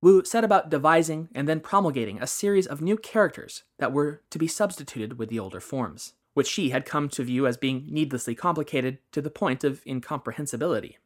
Wu 0.00 0.24
set 0.24 0.44
about 0.44 0.70
devising 0.70 1.28
and 1.34 1.48
then 1.48 1.60
promulgating 1.60 2.22
a 2.22 2.26
series 2.26 2.66
of 2.66 2.80
new 2.80 2.96
characters 2.96 3.64
that 3.78 3.92
were 3.92 4.22
to 4.30 4.38
be 4.38 4.46
substituted 4.46 5.18
with 5.18 5.28
the 5.28 5.38
older 5.38 5.60
forms, 5.60 6.12
which 6.36 6.46
she 6.46 6.68
had 6.68 6.84
come 6.84 7.08
to 7.08 7.24
view 7.24 7.46
as 7.46 7.56
being 7.56 7.86
needlessly 7.88 8.34
complicated 8.34 8.98
to 9.10 9.22
the 9.22 9.30
point 9.30 9.64
of 9.64 9.80
incomprehensibility. 9.86 10.98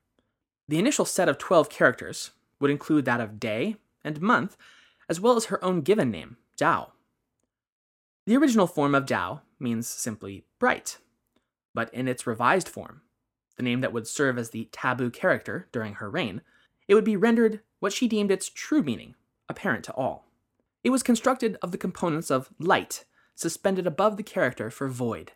The 0.66 0.80
initial 0.80 1.04
set 1.04 1.28
of 1.28 1.38
12 1.38 1.70
characters, 1.70 2.32
would 2.58 2.68
include 2.68 3.04
that 3.04 3.20
of 3.20 3.38
day 3.38 3.76
and 4.02 4.20
month, 4.20 4.56
as 5.08 5.20
well 5.20 5.36
as 5.36 5.44
her 5.44 5.64
own 5.64 5.82
given 5.82 6.10
name, 6.10 6.36
Dao. 6.60 6.90
The 8.26 8.36
original 8.36 8.66
form 8.66 8.92
of 8.92 9.06
Dao 9.06 9.42
means 9.60 9.86
simply 9.86 10.46
bright, 10.58 10.98
but 11.74 11.94
in 11.94 12.08
its 12.08 12.26
revised 12.26 12.68
form, 12.68 13.02
the 13.56 13.62
name 13.62 13.82
that 13.82 13.92
would 13.92 14.08
serve 14.08 14.36
as 14.36 14.50
the 14.50 14.68
taboo 14.72 15.10
character 15.10 15.68
during 15.70 15.94
her 15.94 16.10
reign, 16.10 16.42
it 16.88 16.96
would 16.96 17.04
be 17.04 17.16
rendered 17.16 17.60
what 17.78 17.92
she 17.92 18.08
deemed 18.08 18.32
its 18.32 18.48
true 18.48 18.82
meaning, 18.82 19.14
apparent 19.48 19.84
to 19.84 19.92
all. 19.92 20.26
It 20.82 20.90
was 20.90 21.04
constructed 21.04 21.56
of 21.62 21.70
the 21.70 21.78
components 21.78 22.32
of 22.32 22.50
light, 22.58 23.04
suspended 23.40 23.86
above 23.86 24.18
the 24.18 24.22
character 24.22 24.70
for 24.70 24.88
void. 24.88 25.32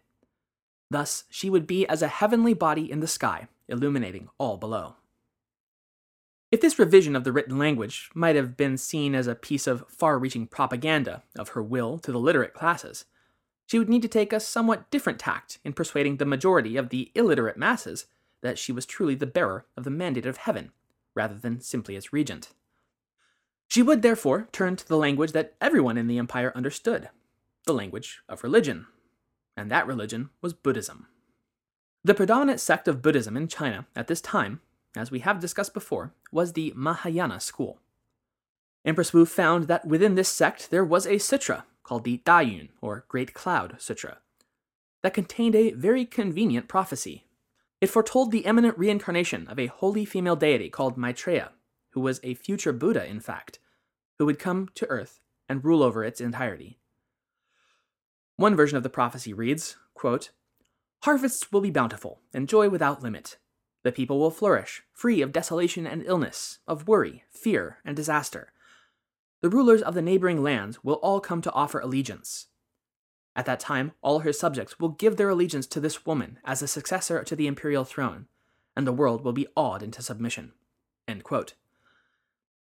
Thus, 0.91 1.25
she 1.31 1.49
would 1.49 1.67
be 1.67 1.87
as 1.89 2.03
a 2.03 2.09
heavenly 2.09 2.53
body 2.53 2.91
in 2.91 3.01
the 3.01 3.07
sky, 3.07 3.49
illuminating 3.67 4.29
all 4.37 4.59
below. 4.59 4.97
If 6.53 6.61
this 6.61 6.79
revision 6.79 7.17
of 7.17 7.25
the 7.25 7.33
written 7.33 7.59
language 7.59 8.11
might 8.15 8.37
have 8.37 8.59
been 8.59 8.77
seen 8.77 9.15
as 9.15 9.27
a 9.27 9.35
piece 9.35 9.67
of 9.67 9.89
far 9.89 10.19
reaching 10.19 10.47
propaganda 10.47 11.23
of 11.37 11.51
her 11.51 11.63
will 11.63 11.99
to 12.01 12.13
the 12.13 12.19
literate 12.19 12.53
classes, 12.53 13.07
she 13.67 13.79
would 13.79 13.89
need 13.89 14.03
to 14.03 14.09
take 14.09 14.35
a 14.35 14.39
somewhat 14.39 14.91
different 14.91 15.19
tact 15.19 15.59
in 15.65 15.73
persuading 15.73 16.19
the 16.19 16.27
majority 16.27 16.77
of 16.77 16.91
the 16.91 17.11
illiterate 17.15 17.57
masses 17.57 18.05
that 18.43 18.59
she 18.59 18.71
was 18.71 18.85
truly 18.85 19.15
the 19.15 19.27
bearer 19.27 19.65
of 19.79 19.85
the 19.85 19.91
mandate 19.91 20.27
of 20.27 20.37
heaven, 20.37 20.73
rather 21.15 21.37
than 21.37 21.63
simply 21.63 21.97
its 21.97 22.13
regent. 22.13 22.51
She 23.67 23.83
would 23.83 24.03
therefore 24.03 24.49
turn 24.53 24.77
to 24.77 24.87
the 24.87 24.99
language 24.99 25.33
that 25.33 25.55
everyone 25.59 25.97
in 25.97 26.07
the 26.07 26.19
empire 26.19 26.53
understood 26.55 27.09
the 27.67 27.75
language 27.75 28.21
of 28.29 28.43
religion. 28.43 28.87
And 29.57 29.71
that 29.71 29.87
religion 29.87 30.31
was 30.43 30.53
Buddhism. 30.53 31.07
The 32.03 32.15
predominant 32.15 32.61
sect 32.61 32.87
of 32.89 33.03
Buddhism 33.03 33.37
in 33.37 33.49
China 33.49 33.87
at 33.97 34.09
this 34.09 34.21
time, 34.21 34.61
as 34.97 35.11
we 35.11 35.21
have 35.21 35.41
discussed 35.41 35.73
before, 35.73 36.13
was 36.31 36.53
the 36.53 36.73
Mahayana 36.77 37.41
school. 37.41 37.81
Empress 38.85 39.15
Wu 39.15 39.25
found 39.25 39.65
that 39.65 39.87
within 39.87 40.15
this 40.15 40.29
sect 40.29 40.71
there 40.71 40.85
was 40.85 41.07
a 41.07 41.19
sutra 41.19 41.65
called 41.83 42.05
the 42.05 42.21
Dayun, 42.25 42.69
or 42.81 43.05
Great 43.09 43.33
Cloud 43.33 43.77
Sutra, 43.79 44.19
that 45.03 45.15
contained 45.15 45.55
a 45.55 45.73
very 45.73 46.05
convenient 46.05 46.69
prophecy. 46.69 47.25
It 47.81 47.91
foretold 47.91 48.31
the 48.31 48.47
imminent 48.47 48.79
reincarnation 48.79 49.47
of 49.49 49.59
a 49.59 49.67
holy 49.67 50.05
female 50.05 50.37
deity 50.37 50.71
called 50.71 50.97
Maitreya, 50.97 51.53
who 51.91 52.01
was 52.01 52.21
a 52.23 52.35
future 52.35 52.73
Buddha, 52.73 53.07
in 53.07 53.21
fact, 53.21 53.59
who 54.19 54.27
would 54.27 54.39
come 54.39 54.69
to 54.75 54.87
Earth 54.87 55.21
and 55.49 55.65
rule 55.65 55.83
over 55.83 56.05
its 56.05 56.21
entirety. 56.21 56.79
One 58.37 58.57
version 58.57 58.77
of 58.77 58.83
the 58.83 58.89
prophecy 58.89 59.33
reads 59.33 59.77
quote, 59.95 60.31
Harvests 61.05 61.53
will 61.53 61.61
be 61.61 61.71
bountiful, 61.71 62.21
and 62.33 62.49
joy 62.49 62.69
without 62.69 63.03
limit. 63.03 63.37
The 63.83 63.93
people 63.93 64.19
will 64.19 64.31
flourish, 64.31 64.83
free 64.93 65.21
of 65.21 65.33
desolation 65.33 65.87
and 65.87 66.03
illness, 66.07 66.59
of 66.67 66.89
worry, 66.89 67.25
fear, 67.29 67.79
and 67.85 67.95
disaster. 67.95 68.53
The 69.43 69.51
rulers 69.51 69.83
of 69.83 69.95
the 69.95 70.03
neighboring 70.03 70.43
lands 70.43 70.83
will 70.83 70.95
all 70.95 71.21
come 71.21 71.43
to 71.43 71.53
offer 71.53 71.79
allegiance. 71.79 72.47
At 73.37 73.45
that 73.47 73.61
time, 73.61 73.93
all 74.01 74.21
her 74.21 74.33
subjects 74.33 74.81
will 74.81 74.89
give 74.89 75.17
their 75.17 75.29
allegiance 75.29 75.67
to 75.67 75.81
this 75.81 76.07
woman 76.07 76.39
as 76.45 76.63
a 76.63 76.69
successor 76.69 77.23
to 77.23 77.37
the 77.37 77.47
imperial 77.47 77.85
throne, 77.85 78.27
and 78.75 78.87
the 78.87 78.93
world 78.93 79.23
will 79.23 79.33
be 79.33 79.49
awed 79.55 79.83
into 79.83 80.03
submission. 80.03 80.53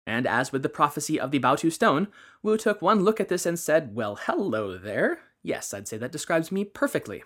And 0.08 0.26
as 0.26 0.52
with 0.52 0.64
the 0.64 0.70
prophecy 0.70 1.20
of 1.20 1.32
the 1.32 1.40
Baotu 1.40 1.72
stone, 1.72 2.08
Wu 2.42 2.58
took 2.58 2.82
one 2.82 3.04
look 3.04 3.20
at 3.20 3.30
this 3.30 3.46
and 3.46 3.60
said, 3.60 3.94
Well, 3.94 4.16
hello 4.16 4.78
there. 4.78 5.20
Yes, 5.44 5.74
I'd 5.74 5.88
say 5.88 5.98
that 5.98 6.12
describes 6.12 6.52
me 6.52 6.64
perfectly. 6.64 7.24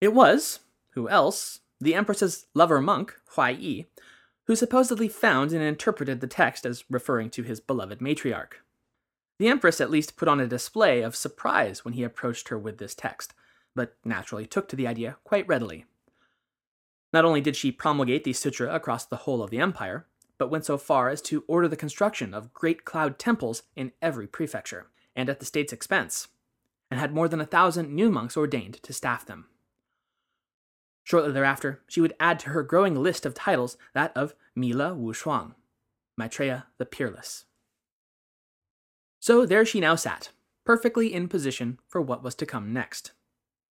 It 0.00 0.14
was, 0.14 0.60
who 0.90 1.08
else, 1.08 1.60
the 1.80 1.94
Empress's 1.94 2.46
lover 2.54 2.80
monk, 2.80 3.14
Huai 3.34 3.60
Yi, 3.60 3.86
who 4.46 4.56
supposedly 4.56 5.08
found 5.08 5.52
and 5.52 5.62
interpreted 5.62 6.20
the 6.20 6.26
text 6.26 6.64
as 6.64 6.84
referring 6.90 7.28
to 7.30 7.42
his 7.42 7.60
beloved 7.60 8.00
matriarch. 8.00 8.54
The 9.38 9.48
Empress 9.48 9.80
at 9.80 9.90
least 9.90 10.16
put 10.16 10.26
on 10.26 10.40
a 10.40 10.46
display 10.46 11.02
of 11.02 11.14
surprise 11.14 11.84
when 11.84 11.94
he 11.94 12.02
approached 12.02 12.48
her 12.48 12.58
with 12.58 12.78
this 12.78 12.94
text, 12.94 13.34
but 13.76 13.94
naturally 14.04 14.46
took 14.46 14.68
to 14.68 14.76
the 14.76 14.86
idea 14.86 15.18
quite 15.22 15.46
readily. 15.46 15.84
Not 17.12 17.24
only 17.24 17.40
did 17.40 17.56
she 17.56 17.70
promulgate 17.70 18.24
the 18.24 18.32
sutra 18.32 18.74
across 18.74 19.04
the 19.04 19.16
whole 19.18 19.42
of 19.42 19.50
the 19.50 19.60
empire, 19.60 20.06
but 20.38 20.50
went 20.50 20.64
so 20.64 20.78
far 20.78 21.08
as 21.08 21.22
to 21.22 21.44
order 21.46 21.68
the 21.68 21.76
construction 21.76 22.32
of 22.32 22.52
great 22.54 22.84
cloud 22.84 23.18
temples 23.18 23.62
in 23.76 23.92
every 24.00 24.26
prefecture, 24.26 24.86
and 25.14 25.28
at 25.28 25.40
the 25.40 25.46
state's 25.46 25.72
expense, 25.72 26.28
and 26.90 26.98
had 26.98 27.14
more 27.14 27.28
than 27.28 27.40
a 27.40 27.46
thousand 27.46 27.94
new 27.94 28.10
monks 28.10 28.36
ordained 28.36 28.82
to 28.82 28.92
staff 28.92 29.26
them. 29.26 29.46
Shortly 31.04 31.32
thereafter, 31.32 31.80
she 31.86 32.00
would 32.00 32.14
add 32.20 32.38
to 32.40 32.50
her 32.50 32.62
growing 32.62 32.94
list 32.94 33.24
of 33.24 33.34
titles 33.34 33.76
that 33.94 34.14
of 34.16 34.34
Mila 34.54 34.94
Wu 34.94 35.12
Shuang, 35.12 35.54
Maitreya 36.16 36.66
the 36.78 36.84
Peerless. 36.84 37.46
So 39.20 39.46
there 39.46 39.64
she 39.64 39.80
now 39.80 39.94
sat, 39.94 40.30
perfectly 40.64 41.12
in 41.12 41.28
position 41.28 41.78
for 41.88 42.00
what 42.00 42.22
was 42.22 42.34
to 42.36 42.46
come 42.46 42.72
next, 42.72 43.12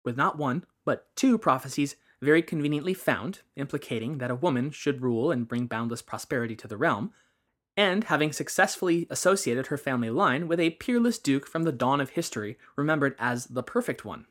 with 0.04 0.16
not 0.16 0.38
one, 0.38 0.64
but 0.84 1.14
two 1.14 1.36
prophecies 1.36 1.96
very 2.22 2.40
conveniently 2.40 2.94
found, 2.94 3.40
implicating 3.54 4.18
that 4.18 4.30
a 4.30 4.34
woman 4.34 4.70
should 4.70 5.02
rule 5.02 5.30
and 5.30 5.46
bring 5.46 5.66
boundless 5.66 6.00
prosperity 6.00 6.56
to 6.56 6.66
the 6.66 6.78
realm, 6.78 7.12
and 7.76 8.04
having 8.04 8.32
successfully 8.32 9.06
associated 9.10 9.66
her 9.66 9.76
family 9.76 10.10
line 10.10 10.48
with 10.48 10.58
a 10.58 10.70
peerless 10.70 11.18
duke 11.18 11.46
from 11.46 11.64
the 11.64 11.72
dawn 11.72 12.00
of 12.00 12.10
history 12.10 12.56
remembered 12.74 13.14
as 13.18 13.46
the 13.46 13.62
perfect 13.62 14.04
one, 14.04 14.26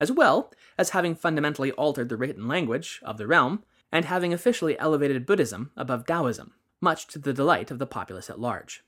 as 0.00 0.12
well 0.12 0.52
as 0.76 0.90
having 0.90 1.14
fundamentally 1.14 1.72
altered 1.72 2.08
the 2.08 2.16
written 2.16 2.46
language 2.46 3.00
of 3.02 3.16
the 3.16 3.26
realm 3.26 3.64
and 3.90 4.04
having 4.04 4.32
officially 4.32 4.78
elevated 4.78 5.26
Buddhism 5.26 5.70
above 5.76 6.06
Taoism, 6.06 6.52
much 6.80 7.06
to 7.08 7.18
the 7.18 7.32
delight 7.32 7.70
of 7.70 7.78
the 7.78 7.86
populace 7.86 8.30
at 8.30 8.40
large. 8.40 8.84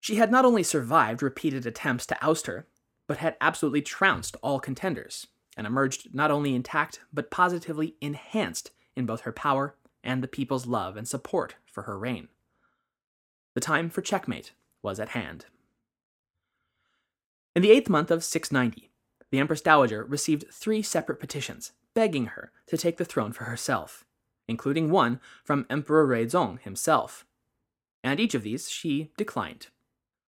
She 0.00 0.16
had 0.16 0.32
not 0.32 0.44
only 0.44 0.62
survived 0.62 1.22
repeated 1.22 1.64
attempts 1.66 2.06
to 2.06 2.24
oust 2.24 2.46
her, 2.46 2.66
but 3.06 3.18
had 3.18 3.36
absolutely 3.40 3.82
trounced 3.82 4.36
all 4.42 4.58
contenders, 4.58 5.28
and 5.56 5.66
emerged 5.66 6.14
not 6.14 6.30
only 6.30 6.54
intact, 6.54 7.00
but 7.12 7.30
positively 7.30 7.96
enhanced 8.00 8.70
in 8.96 9.06
both 9.06 9.20
her 9.20 9.32
power 9.32 9.76
and 10.02 10.22
the 10.22 10.28
people's 10.28 10.66
love 10.66 10.96
and 10.96 11.06
support 11.06 11.54
for 11.72 11.82
her 11.82 11.98
reign. 11.98 12.28
The 13.54 13.60
time 13.60 13.90
for 13.90 14.00
checkmate 14.00 14.52
was 14.82 15.00
at 15.00 15.10
hand. 15.10 15.46
In 17.56 17.62
the 17.62 17.70
eighth 17.70 17.88
month 17.88 18.10
of 18.10 18.22
690, 18.22 18.90
the 19.30 19.38
Empress 19.40 19.60
Dowager 19.60 20.04
received 20.04 20.46
three 20.52 20.82
separate 20.82 21.18
petitions 21.18 21.72
begging 21.94 22.26
her 22.26 22.52
to 22.66 22.78
take 22.78 22.96
the 22.96 23.04
throne 23.04 23.32
for 23.32 23.44
herself, 23.44 24.04
including 24.46 24.90
one 24.90 25.20
from 25.44 25.66
Emperor 25.68 26.06
Ruizong 26.06 26.60
himself. 26.60 27.26
And 28.04 28.20
each 28.20 28.34
of 28.34 28.44
these 28.44 28.70
she 28.70 29.10
declined 29.16 29.66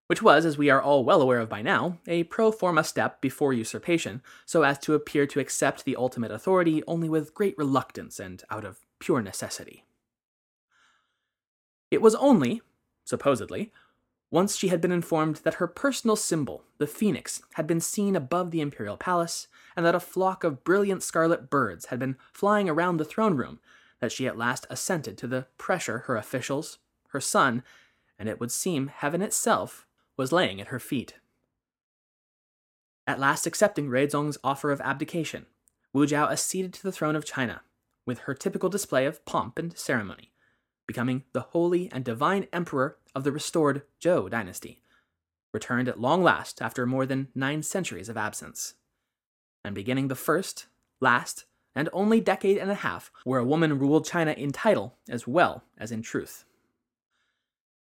which 0.07 0.23
was, 0.23 0.45
as 0.45 0.59
we 0.59 0.71
are 0.71 0.83
all 0.83 1.05
well 1.05 1.23
aware 1.23 1.41
of 1.41 1.49
by 1.49 1.63
now, 1.63 1.99
a 2.07 2.25
pro 2.25 2.53
forma 2.53 2.85
step 2.85 3.21
before 3.21 3.53
usurpation, 3.53 4.23
so 4.45 4.63
as 4.63 4.79
to 4.79 4.95
appear 4.95 5.27
to 5.27 5.41
accept 5.41 5.85
the 5.85 5.97
ultimate 5.97 6.31
authority 6.31 6.83
only 6.87 7.09
with 7.09 7.35
great 7.35 7.57
reluctance 7.57 8.21
and 8.21 8.45
out 8.51 8.65
of 8.65 8.85
pure 8.99 9.23
necessity. 9.23 9.85
It 11.95 12.03
was 12.03 12.17
only, 12.17 12.61
supposedly, 13.05 13.73
once 14.29 14.57
she 14.57 14.67
had 14.67 14.81
been 14.81 14.91
informed 14.91 15.37
that 15.45 15.55
her 15.55 15.69
personal 15.69 16.17
symbol, 16.17 16.65
the 16.79 16.89
phoenix, 16.89 17.41
had 17.53 17.69
been 17.69 17.79
seen 17.79 18.17
above 18.17 18.51
the 18.51 18.61
imperial 18.61 18.97
palace, 18.97 19.47
and 19.77 19.87
that 19.87 19.95
a 19.95 20.01
flock 20.01 20.43
of 20.43 20.65
brilliant 20.65 21.05
scarlet 21.05 21.49
birds 21.49 21.87
had 21.87 22.01
been 22.01 22.17
flying 22.33 22.69
around 22.69 22.97
the 22.97 23.05
throne 23.05 23.37
room, 23.37 23.61
that 24.01 24.11
she 24.11 24.27
at 24.27 24.37
last 24.37 24.67
assented 24.69 25.17
to 25.19 25.29
the 25.29 25.47
pressure 25.57 25.99
her 25.99 26.17
officials, 26.17 26.79
her 27.11 27.21
son, 27.21 27.63
and 28.19 28.29
it 28.29 28.41
would 28.41 28.51
seem 28.51 28.89
heaven 28.89 29.23
itself 29.23 29.87
was 30.17 30.33
laying 30.33 30.61
at 30.61 30.69
her 30.75 30.81
feet. 30.81 31.15
At 33.07 33.21
last 33.21 33.47
accepting 33.47 33.87
Ruizong's 33.89 34.39
offer 34.43 34.73
of 34.73 34.81
abdication, 34.81 35.47
Wu 35.93 36.07
Zhao 36.07 36.29
acceded 36.33 36.73
to 36.73 36.83
the 36.83 36.91
throne 36.91 37.15
of 37.15 37.25
China, 37.25 37.63
with 38.05 38.19
her 38.21 38.35
typical 38.35 38.69
display 38.69 39.07
of 39.07 39.25
pomp 39.25 39.61
and 39.61 39.79
ceremony, 39.79 40.33
becoming 40.87 41.25
the 41.33 41.41
holy 41.41 41.91
and 41.93 42.05
divine 42.05 42.47
emperor 42.53 42.99
of 43.15 43.25
the 43.25 43.33
restored 43.33 43.83
Zhou 44.01 44.31
dynasty, 44.31 44.83
returned 45.53 45.89
at 45.89 46.01
long 46.01 46.23
last 46.23 46.61
after 46.61 46.87
more 46.87 47.07
than 47.07 47.29
nine 47.35 47.63
centuries 47.63 48.09
of 48.09 48.17
absence, 48.17 48.75
and 49.65 49.75
beginning 49.75 50.09
the 50.09 50.15
first, 50.15 50.67
last, 51.01 51.45
and 51.75 51.89
only 51.93 52.21
decade 52.21 52.59
and 52.59 52.71
a 52.71 52.77
half 52.77 53.11
where 53.25 53.41
a 53.41 53.45
woman 53.45 53.79
ruled 53.79 54.07
China 54.07 54.33
in 54.33 54.53
title 54.53 54.97
as 55.09 55.27
well 55.27 55.65
as 55.79 55.91
in 55.91 56.03
truth. 56.03 56.45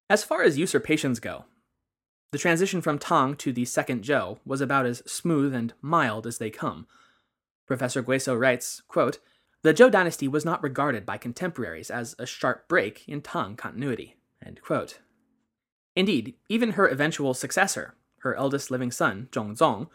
As 0.09 0.25
far 0.25 0.43
as 0.43 0.59
usurpations 0.59 1.21
go, 1.21 1.45
the 2.31 2.39
transition 2.39 2.81
from 2.81 2.99
Tang 2.99 3.37
to 3.37 3.53
the 3.53 3.65
second 3.65 4.03
Zhou 4.03 4.39
was 4.45 4.61
about 4.61 4.87
as 4.87 5.03
smooth 5.07 5.55
and 5.55 5.73
mild 5.81 6.27
as 6.27 6.39
they 6.39 6.51
come. 6.51 6.87
Professor 7.67 8.03
Guisso 8.03 8.39
writes, 8.39 8.83
quote, 8.89 9.19
The 9.65 9.73
Zhou 9.73 9.91
dynasty 9.91 10.29
was 10.29 10.45
not 10.45 10.63
regarded 10.63 11.07
by 11.07 11.17
contemporaries 11.17 11.91
as 11.91 12.15
a 12.19 12.27
sharp 12.27 12.69
break 12.69 13.09
in 13.09 13.23
Tang 13.23 13.57
continuity. 13.57 14.15
Indeed, 15.97 16.35
even 16.51 16.73
her 16.73 16.87
eventual 16.87 17.33
successor, 17.33 17.95
her 18.19 18.35
eldest 18.35 18.71
living 18.71 18.91
son, 18.91 19.29
Zhongzong, 19.33 19.89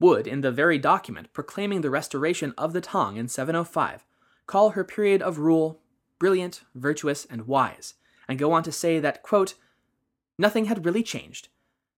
would, 0.00 0.26
in 0.26 0.40
the 0.40 0.50
very 0.50 0.78
document 0.78 1.34
proclaiming 1.34 1.82
the 1.82 1.90
restoration 1.90 2.54
of 2.56 2.72
the 2.72 2.80
Tang 2.80 3.18
in 3.18 3.28
705, 3.28 4.06
call 4.46 4.70
her 4.70 4.84
period 4.84 5.20
of 5.20 5.36
rule 5.38 5.82
brilliant, 6.18 6.62
virtuous, 6.74 7.26
and 7.26 7.46
wise, 7.46 7.92
and 8.26 8.38
go 8.38 8.52
on 8.52 8.62
to 8.62 8.72
say 8.72 8.98
that, 9.00 9.22
quote, 9.22 9.52
nothing 10.38 10.64
had 10.64 10.86
really 10.86 11.02
changed 11.02 11.48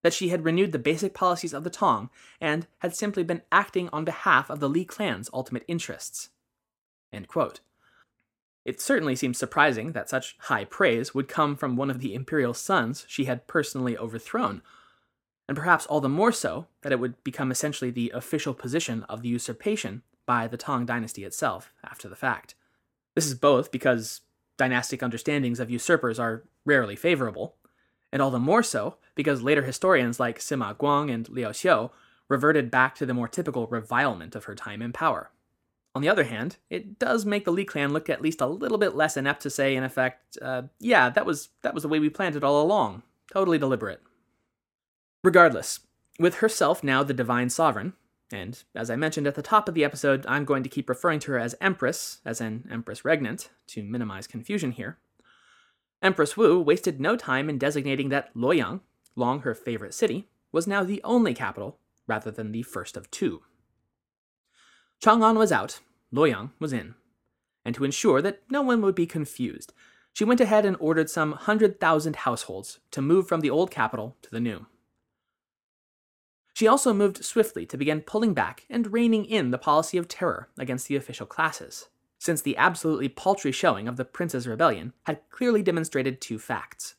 that 0.03 0.13
she 0.13 0.31
had 0.31 0.45
renewed 0.45 0.73
the 0.73 0.79
basic 0.81 1.15
policies 1.15 1.55
of 1.55 1.63
the 1.63 1.71
Tang 1.71 2.11
and 2.41 2.67
had 2.79 2.97
simply 2.97 3.23
been 3.23 3.43
acting 3.53 3.89
on 3.93 4.05
behalf 4.05 4.51
of 4.51 4.59
the 4.59 4.69
Li 4.69 4.85
clan's 4.85 5.31
ultimate 5.33 5.65
interests. 5.69 6.31
It 8.64 8.81
certainly 8.81 9.16
seems 9.16 9.38
surprising 9.38 9.92
that 9.92 10.09
such 10.09 10.37
high 10.42 10.64
praise 10.64 11.14
would 11.14 11.29
come 11.29 11.57
from 11.57 11.77
one 11.77 11.90
of 11.90 12.01
the 12.01 12.14
imperial 12.14 12.55
sons 12.55 13.05
she 13.09 13.25
had 13.25 13.46
personally 13.46 13.98
overthrown, 13.98 14.62
and 15.48 15.57
perhaps 15.57 15.87
all 15.87 16.01
the 16.01 16.09
more 16.09 16.33
so 16.33 16.66
that 16.83 16.92
it 16.92 17.01
would 17.01 17.22
become 17.25 17.51
essentially 17.51 17.90
the 17.90 18.11
official 18.14 18.55
position 18.55 19.03
of 19.09 19.22
the 19.22 19.29
usurpation 19.29 20.03
by 20.27 20.46
the 20.46 20.57
Tang 20.57 20.87
dynasty 20.87 21.25
itself 21.25 21.72
after 21.85 22.09
the 22.09 22.16
fact. 22.16 22.55
This 23.14 23.27
is 23.27 23.35
both 23.35 23.72
because 23.72 24.20
dynastic 24.57 25.03
understandings 25.03 25.59
of 25.59 25.70
usurpers 25.70 26.20
are 26.20 26.44
rarely 26.64 26.94
favorable, 26.94 27.57
and 28.12 28.22
all 28.22 28.31
the 28.31 28.38
more 28.38 28.62
so 28.62 28.96
because 29.14 29.42
later 29.42 29.62
historians 29.62 30.20
like 30.20 30.38
Sima 30.38 30.77
Guang 30.77 31.12
and 31.12 31.29
Liu 31.29 31.48
Xiu 31.53 31.90
reverted 32.29 32.70
back 32.70 32.94
to 32.94 33.05
the 33.05 33.14
more 33.14 33.29
typical 33.29 33.66
revilement 33.66 34.37
of 34.37 34.44
her 34.44 34.55
time 34.55 34.81
in 34.81 34.92
power. 34.92 35.31
On 35.95 36.01
the 36.01 36.09
other 36.09 36.25
hand, 36.25 36.57
it 36.71 36.99
does 36.99 37.27
make 37.27 37.45
the 37.45 37.53
Li 37.53 37.65
clan 37.65 37.93
look 37.93 38.09
at 38.09 38.23
least 38.23 38.41
a 38.41 38.47
little 38.47 38.79
bit 38.79 38.95
less 38.95 39.17
inept 39.17 39.43
to 39.43 39.51
say, 39.51 39.77
in 39.77 39.85
effect, 39.85 40.39
uh, 40.41 40.63
"Yeah, 40.79 41.11
that 41.11 41.27
was 41.27 41.51
that 41.63 41.75
was 41.75 41.83
the 41.83 41.89
way 41.89 41.99
we 41.99 42.09
planned 42.09 42.37
it 42.37 42.45
all 42.45 42.63
along. 42.63 43.03
Totally 43.31 43.59
deliberate." 43.59 44.01
Regardless, 45.23 45.81
with 46.19 46.37
herself 46.37 46.83
now 46.83 47.03
the 47.03 47.13
divine 47.15 47.51
sovereign, 47.51 47.93
and 48.33 48.63
as 48.75 48.91
I 48.91 48.97
mentioned 48.97 49.27
at 49.27 49.35
the 49.35 49.43
top 49.43 49.69
of 49.69 49.75
the 49.75 49.85
episode, 49.85 50.25
I'm 50.27 50.47
going 50.47 50.63
to 50.63 50.69
keep 50.71 50.89
referring 50.89 51.21
to 51.21 51.33
her 51.33 51.39
as 51.39 51.55
Empress, 51.61 52.21
as 52.25 52.41
in 52.41 52.67
Empress 52.71 53.05
Regnant, 53.05 53.51
to 53.69 53.83
minimize 53.83 54.27
confusion 54.27 54.73
here. 54.73 54.99
Empress 56.01 56.37
Wu 56.37 56.61
wasted 56.61 57.01
no 57.01 57.17
time 57.17 57.49
in 57.49 57.59
designating 57.59 58.09
that 58.09 58.35
Luoyang, 58.35 58.81
long 59.15 59.41
her 59.41 59.55
favorite 59.55 59.95
city, 59.95 60.29
was 60.51 60.67
now 60.67 60.83
the 60.83 61.01
only 61.05 61.35
capital 61.35 61.79
rather 62.07 62.31
than 62.31 62.51
the 62.51 62.63
first 62.63 62.97
of 62.97 63.11
two. 63.11 63.43
Chang'an 65.03 65.37
was 65.37 65.51
out, 65.51 65.81
Luoyang 66.15 66.51
was 66.61 66.73
in. 66.73 66.95
And 67.65 67.75
to 67.75 67.85
ensure 67.85 68.23
that 68.23 68.43
no 68.49 68.62
one 68.62 68.81
would 68.83 68.95
be 68.95 69.07
confused, 69.07 69.73
she 70.12 70.25
went 70.25 70.41
ahead 70.41 70.65
and 70.65 70.77
ordered 70.79 71.11
some 71.11 71.33
hundred 71.33 71.81
thousand 71.81 72.17
households 72.17 72.79
to 72.93 73.03
move 73.03 73.27
from 73.27 73.41
the 73.41 73.51
old 73.51 73.71
capital 73.71 74.17
to 74.23 74.31
the 74.31 74.41
new. 74.41 74.67
She 76.55 76.69
also 76.69 76.93
moved 76.93 77.25
swiftly 77.25 77.67
to 77.67 77.79
begin 77.79 78.03
pulling 78.03 78.35
back 78.35 78.65
and 78.71 78.93
reining 78.93 79.25
in 79.25 79.51
the 79.51 79.59
policy 79.59 79.99
of 79.99 80.07
terror 80.07 80.51
against 80.57 80.87
the 80.87 80.97
official 80.97 81.27
classes, 81.27 81.88
since 82.19 82.43
the 82.43 82.57
absolutely 82.57 83.09
paltry 83.09 83.51
showing 83.51 83.88
of 83.88 83.97
the 83.97 84.05
Prince's 84.05 84.47
Rebellion 84.47 84.93
had 85.05 85.29
clearly 85.31 85.62
demonstrated 85.62 86.21
two 86.21 86.38
facts. 86.38 86.95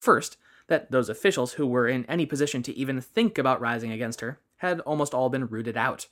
First, 0.00 0.38
that 0.68 0.90
those 0.90 1.10
officials 1.10 1.54
who 1.54 1.66
were 1.66 1.88
in 1.88 2.06
any 2.06 2.24
position 2.24 2.62
to 2.62 2.74
even 2.74 3.00
think 3.00 3.36
about 3.36 3.60
rising 3.60 3.92
against 3.92 4.20
her 4.20 4.40
had 4.58 4.80
almost 4.80 5.12
all 5.12 5.28
been 5.28 5.48
rooted 5.48 5.76
out, 5.76 6.06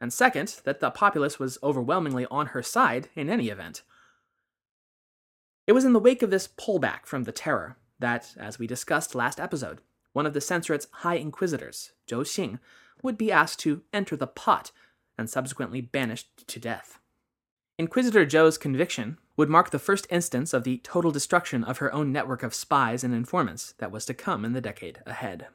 and 0.00 0.12
second, 0.12 0.60
that 0.64 0.80
the 0.80 0.90
populace 0.90 1.38
was 1.38 1.58
overwhelmingly 1.62 2.26
on 2.30 2.46
her 2.48 2.62
side 2.62 3.08
in 3.14 3.28
any 3.28 3.48
event. 3.48 3.82
It 5.66 5.72
was 5.72 5.84
in 5.84 5.92
the 5.92 6.00
wake 6.00 6.22
of 6.22 6.30
this 6.30 6.48
pullback 6.48 7.06
from 7.06 7.24
the 7.24 7.32
terror 7.32 7.76
that, 7.98 8.34
as 8.38 8.58
we 8.58 8.66
discussed 8.66 9.14
last 9.14 9.38
episode, 9.38 9.80
one 10.12 10.26
of 10.26 10.32
the 10.32 10.40
censorate's 10.40 10.88
high 10.90 11.14
inquisitors, 11.16 11.92
Zhou 12.08 12.22
Xing, 12.22 12.58
would 13.02 13.16
be 13.16 13.30
asked 13.30 13.60
to 13.60 13.82
enter 13.92 14.16
the 14.16 14.26
pot 14.26 14.72
and 15.16 15.28
subsequently 15.28 15.80
banished 15.80 16.46
to 16.48 16.58
death. 16.58 16.98
Inquisitor 17.78 18.26
Zhou's 18.26 18.58
conviction 18.58 19.18
would 19.36 19.48
mark 19.48 19.70
the 19.70 19.78
first 19.78 20.06
instance 20.10 20.52
of 20.52 20.64
the 20.64 20.78
total 20.78 21.10
destruction 21.10 21.64
of 21.64 21.78
her 21.78 21.92
own 21.94 22.12
network 22.12 22.42
of 22.42 22.54
spies 22.54 23.04
and 23.04 23.14
informants 23.14 23.72
that 23.78 23.92
was 23.92 24.04
to 24.06 24.14
come 24.14 24.44
in 24.44 24.52
the 24.52 24.60
decade 24.60 25.00
ahead. 25.06 25.46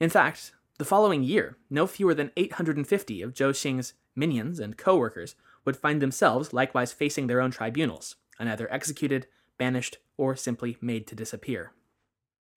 In 0.00 0.08
fact, 0.08 0.52
the 0.78 0.84
following 0.84 1.24
year, 1.24 1.56
no 1.68 1.88
fewer 1.88 2.14
than 2.14 2.30
850 2.36 3.22
of 3.22 3.34
Zhou 3.34 3.50
Xing's 3.50 3.94
minions 4.14 4.60
and 4.60 4.78
co 4.78 4.96
workers 4.96 5.34
would 5.64 5.76
find 5.76 6.00
themselves 6.00 6.52
likewise 6.52 6.92
facing 6.92 7.26
their 7.26 7.40
own 7.40 7.50
tribunals 7.50 8.14
and 8.38 8.48
either 8.48 8.72
executed, 8.72 9.26
banished, 9.58 9.98
or 10.16 10.36
simply 10.36 10.76
made 10.80 11.06
to 11.08 11.16
disappear. 11.16 11.72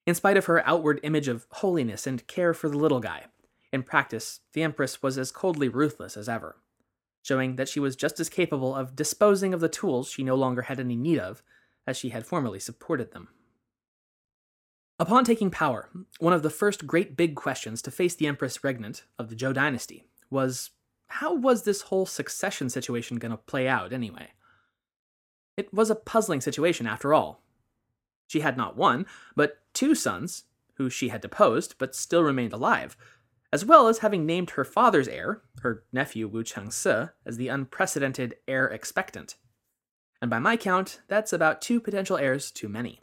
In 0.05 0.13
spite 0.13 0.37
of 0.37 0.45
her 0.45 0.65
outward 0.67 0.99
image 1.03 1.27
of 1.27 1.47
holiness 1.49 2.05
and 2.05 2.25
care 2.27 2.53
for 2.53 2.69
the 2.69 2.77
little 2.77 2.99
guy, 2.99 3.25
in 3.73 3.81
practice, 3.81 4.41
the 4.53 4.61
Empress 4.61 5.01
was 5.01 5.17
as 5.17 5.31
coldly 5.31 5.67
ruthless 5.67 6.15
as 6.15 6.29
ever, 6.29 6.57
showing 7.23 7.55
that 7.55 7.69
she 7.69 7.79
was 7.79 7.95
just 7.95 8.19
as 8.19 8.29
capable 8.29 8.75
of 8.75 8.95
disposing 8.95 9.53
of 9.53 9.61
the 9.61 9.69
tools 9.69 10.09
she 10.09 10.23
no 10.23 10.35
longer 10.35 10.63
had 10.63 10.79
any 10.79 10.95
need 10.95 11.19
of 11.19 11.41
as 11.87 11.97
she 11.97 12.09
had 12.09 12.25
formerly 12.25 12.59
supported 12.59 13.11
them. 13.13 13.29
Upon 15.01 15.25
taking 15.25 15.49
power, 15.49 15.89
one 16.19 16.31
of 16.31 16.43
the 16.43 16.51
first 16.51 16.85
great 16.85 17.17
big 17.17 17.35
questions 17.35 17.81
to 17.81 17.89
face 17.89 18.13
the 18.13 18.27
Empress 18.27 18.63
regnant 18.63 19.01
of 19.17 19.29
the 19.29 19.35
Zhou 19.35 19.51
dynasty 19.51 20.05
was 20.29 20.69
how 21.07 21.33
was 21.33 21.63
this 21.63 21.81
whole 21.81 22.05
succession 22.05 22.69
situation 22.69 23.17
going 23.17 23.31
to 23.31 23.37
play 23.37 23.67
out 23.67 23.91
anyway? 23.91 24.27
It 25.57 25.73
was 25.73 25.89
a 25.89 25.95
puzzling 25.95 26.39
situation 26.39 26.85
after 26.85 27.15
all, 27.15 27.41
she 28.27 28.41
had 28.41 28.57
not 28.57 28.77
one, 28.77 29.07
but 29.35 29.57
two 29.73 29.95
sons, 29.95 30.43
who 30.75 30.87
she 30.87 31.09
had 31.09 31.21
deposed 31.21 31.79
but 31.79 31.95
still 31.95 32.21
remained 32.21 32.53
alive, 32.53 32.95
as 33.51 33.65
well 33.65 33.87
as 33.87 33.97
having 33.97 34.27
named 34.27 34.51
her 34.51 34.63
father's 34.63 35.07
heir, 35.07 35.41
her 35.63 35.83
nephew 35.91 36.27
Wu 36.27 36.43
Chengsi, 36.43 37.09
as 37.25 37.37
the 37.37 37.47
unprecedented 37.47 38.35
heir 38.47 38.67
expectant. 38.67 39.35
And 40.21 40.29
by 40.29 40.37
my 40.37 40.57
count, 40.57 41.01
that's 41.07 41.33
about 41.33 41.59
two 41.59 41.79
potential 41.81 42.17
heirs 42.17 42.51
too 42.51 42.69
many. 42.69 43.01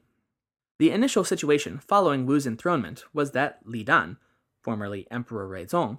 The 0.78 0.90
initial 0.92 1.24
situation 1.24 1.80
following 1.80 2.24
Wu's 2.24 2.46
enthronement 2.46 3.04
was 3.12 3.32
that 3.32 3.58
Li 3.64 3.82
Dan, 3.82 4.16
formerly 4.62 5.08
Emperor 5.10 5.48
Ruizong, 5.48 5.98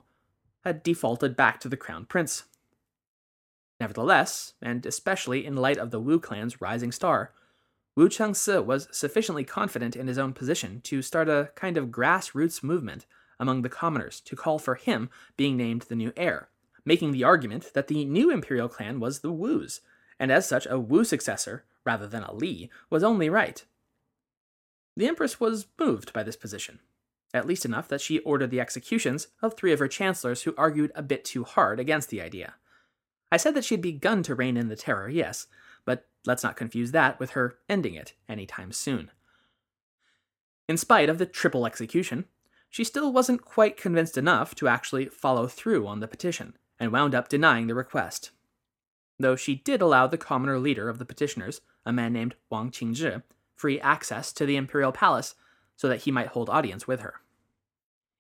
had 0.63 0.83
defaulted 0.83 1.35
back 1.35 1.59
to 1.59 1.69
the 1.69 1.75
crown 1.75 2.05
prince. 2.05 2.45
Nevertheless, 3.81 4.53
and 4.61 4.85
especially 4.85 5.45
in 5.45 5.57
light 5.57 5.77
of 5.77 5.91
the 5.91 5.99
Wu 5.99 6.19
clan's 6.19 6.61
rising 6.61 6.93
star, 6.93 7.33
Wu 7.95 8.07
Chengsi 8.07 8.63
was 8.63 8.87
sufficiently 8.91 9.43
confident 9.43 9.97
in 9.97 10.07
his 10.07 10.17
own 10.17 10.31
position 10.31 10.79
to 10.81 11.01
start 11.01 11.27
a 11.27 11.51
kind 11.55 11.75
of 11.75 11.87
grassroots 11.87 12.63
movement 12.63 13.05
among 13.37 13.61
the 13.61 13.69
commoners 13.69 14.21
to 14.21 14.35
call 14.35 14.59
for 14.59 14.75
him 14.75 15.09
being 15.35 15.57
named 15.57 15.83
the 15.83 15.95
new 15.95 16.13
heir, 16.15 16.47
making 16.85 17.11
the 17.11 17.25
argument 17.25 17.73
that 17.73 17.87
the 17.87 18.05
new 18.05 18.31
imperial 18.31 18.69
clan 18.69 19.01
was 19.01 19.19
the 19.19 19.33
Wus, 19.33 19.81
and 20.17 20.31
as 20.31 20.47
such 20.47 20.65
a 20.69 20.79
Wu 20.79 21.03
successor, 21.03 21.65
rather 21.83 22.07
than 22.07 22.23
a 22.23 22.33
Li, 22.33 22.69
was 22.89 23.03
only 23.03 23.29
right. 23.29 23.65
The 24.99 25.07
Empress 25.07 25.39
was 25.39 25.67
moved 25.79 26.11
by 26.11 26.23
this 26.23 26.35
position, 26.35 26.81
at 27.33 27.47
least 27.47 27.63
enough 27.63 27.87
that 27.87 28.01
she 28.01 28.19
ordered 28.19 28.51
the 28.51 28.59
executions 28.59 29.29
of 29.41 29.55
three 29.55 29.71
of 29.71 29.79
her 29.79 29.87
chancellors 29.87 30.41
who 30.41 30.53
argued 30.57 30.91
a 30.93 31.01
bit 31.01 31.23
too 31.23 31.45
hard 31.45 31.79
against 31.79 32.09
the 32.09 32.21
idea. 32.21 32.55
I 33.31 33.37
said 33.37 33.53
that 33.55 33.63
she 33.63 33.75
had 33.75 33.81
begun 33.81 34.23
to 34.23 34.35
rein 34.35 34.57
in 34.57 34.67
the 34.67 34.75
terror, 34.75 35.07
yes, 35.07 35.47
but 35.85 36.09
let's 36.25 36.43
not 36.43 36.57
confuse 36.57 36.91
that 36.91 37.17
with 37.17 37.29
her 37.29 37.59
ending 37.69 37.93
it 37.93 38.13
anytime 38.27 38.73
soon. 38.73 39.09
In 40.67 40.75
spite 40.75 41.07
of 41.07 41.17
the 41.17 41.25
triple 41.25 41.65
execution, 41.65 42.25
she 42.69 42.83
still 42.83 43.13
wasn't 43.13 43.45
quite 43.45 43.77
convinced 43.77 44.17
enough 44.17 44.53
to 44.55 44.67
actually 44.67 45.05
follow 45.05 45.47
through 45.47 45.87
on 45.87 46.01
the 46.01 46.09
petition, 46.09 46.57
and 46.77 46.91
wound 46.91 47.15
up 47.15 47.29
denying 47.29 47.67
the 47.67 47.73
request. 47.73 48.31
Though 49.17 49.37
she 49.37 49.55
did 49.55 49.81
allow 49.81 50.07
the 50.07 50.17
commoner 50.17 50.59
leader 50.59 50.89
of 50.89 50.99
the 50.99 51.05
petitioners, 51.05 51.61
a 51.85 51.93
man 51.93 52.11
named 52.11 52.35
Wang 52.49 52.69
Qingzhi, 52.69 53.23
free 53.59 53.79
access 53.81 54.31
to 54.31 54.45
the 54.45 54.55
imperial 54.55 54.93
palace 54.93 55.35
so 55.75 55.89
that 55.89 56.03
he 56.03 56.11
might 56.11 56.27
hold 56.27 56.49
audience 56.49 56.87
with 56.87 57.01
her. 57.01 57.15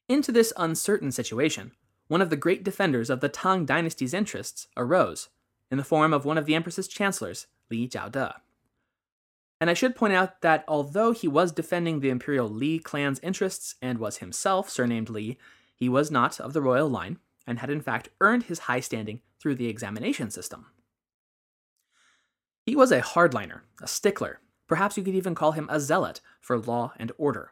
Into 0.09 0.33
this 0.33 0.51
uncertain 0.57 1.13
situation, 1.13 1.71
one 2.09 2.21
of 2.21 2.29
the 2.29 2.35
great 2.35 2.61
defenders 2.61 3.09
of 3.09 3.21
the 3.21 3.29
Tang 3.29 3.65
dynasty's 3.65 4.13
interests 4.13 4.67
arose, 4.75 5.29
in 5.71 5.77
the 5.77 5.83
form 5.83 6.11
of 6.11 6.25
one 6.25 6.37
of 6.37 6.45
the 6.45 6.55
Empress's 6.55 6.89
chancellors, 6.89 7.47
Li 7.71 7.87
Zhaode. 7.87 8.33
And 9.61 9.69
I 9.69 9.73
should 9.73 9.95
point 9.95 10.13
out 10.13 10.41
that 10.41 10.65
although 10.67 11.13
he 11.13 11.27
was 11.27 11.53
defending 11.53 11.99
the 11.99 12.09
imperial 12.09 12.49
Li 12.49 12.77
clan's 12.77 13.19
interests 13.19 13.75
and 13.81 13.97
was 13.97 14.17
himself 14.17 14.69
surnamed 14.69 15.09
Li, 15.09 15.37
he 15.73 15.87
was 15.87 16.11
not 16.11 16.39
of 16.39 16.51
the 16.51 16.61
royal 16.61 16.89
line 16.89 17.17
and 17.47 17.59
had 17.59 17.69
in 17.69 17.81
fact 17.81 18.09
earned 18.19 18.43
his 18.43 18.59
high 18.59 18.81
standing 18.81 19.21
through 19.39 19.55
the 19.55 19.67
examination 19.67 20.29
system. 20.31 20.65
He 22.65 22.75
was 22.75 22.91
a 22.91 23.01
hardliner, 23.01 23.61
a 23.81 23.87
stickler, 23.87 24.41
perhaps 24.69 24.95
you 24.95 25.03
could 25.03 25.15
even 25.15 25.35
call 25.35 25.51
him 25.51 25.67
a 25.69 25.79
zealot 25.79 26.21
for 26.39 26.57
law 26.57 26.93
and 26.97 27.11
order, 27.17 27.51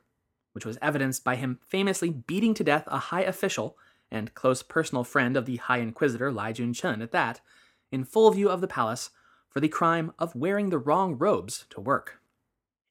which 0.54 0.66
was 0.66 0.78
evidenced 0.82 1.26
by 1.26 1.36
him 1.36 1.60
famously 1.68 2.10
beating 2.10 2.54
to 2.54 2.64
death 2.64 2.86
a 2.88 2.98
high 2.98 3.24
official 3.24 3.78
and 4.10 4.34
close 4.34 4.64
personal 4.64 5.04
friend 5.04 5.36
of 5.36 5.46
the 5.46 5.58
High 5.58 5.80
Inquisitor 5.80 6.32
Lai 6.32 6.54
Junchen 6.54 7.04
at 7.04 7.12
that, 7.12 7.42
in 7.92 8.06
full 8.06 8.32
view 8.32 8.50
of 8.50 8.62
the 8.62 8.68
palace 8.68 9.10
for 9.50 9.60
the 9.60 9.68
crime 9.68 10.14
of 10.18 10.36
wearing 10.36 10.70
the 10.70 10.78
wrong 10.78 11.18
robes 11.18 11.66
to 11.72 11.82
work. 11.82 12.22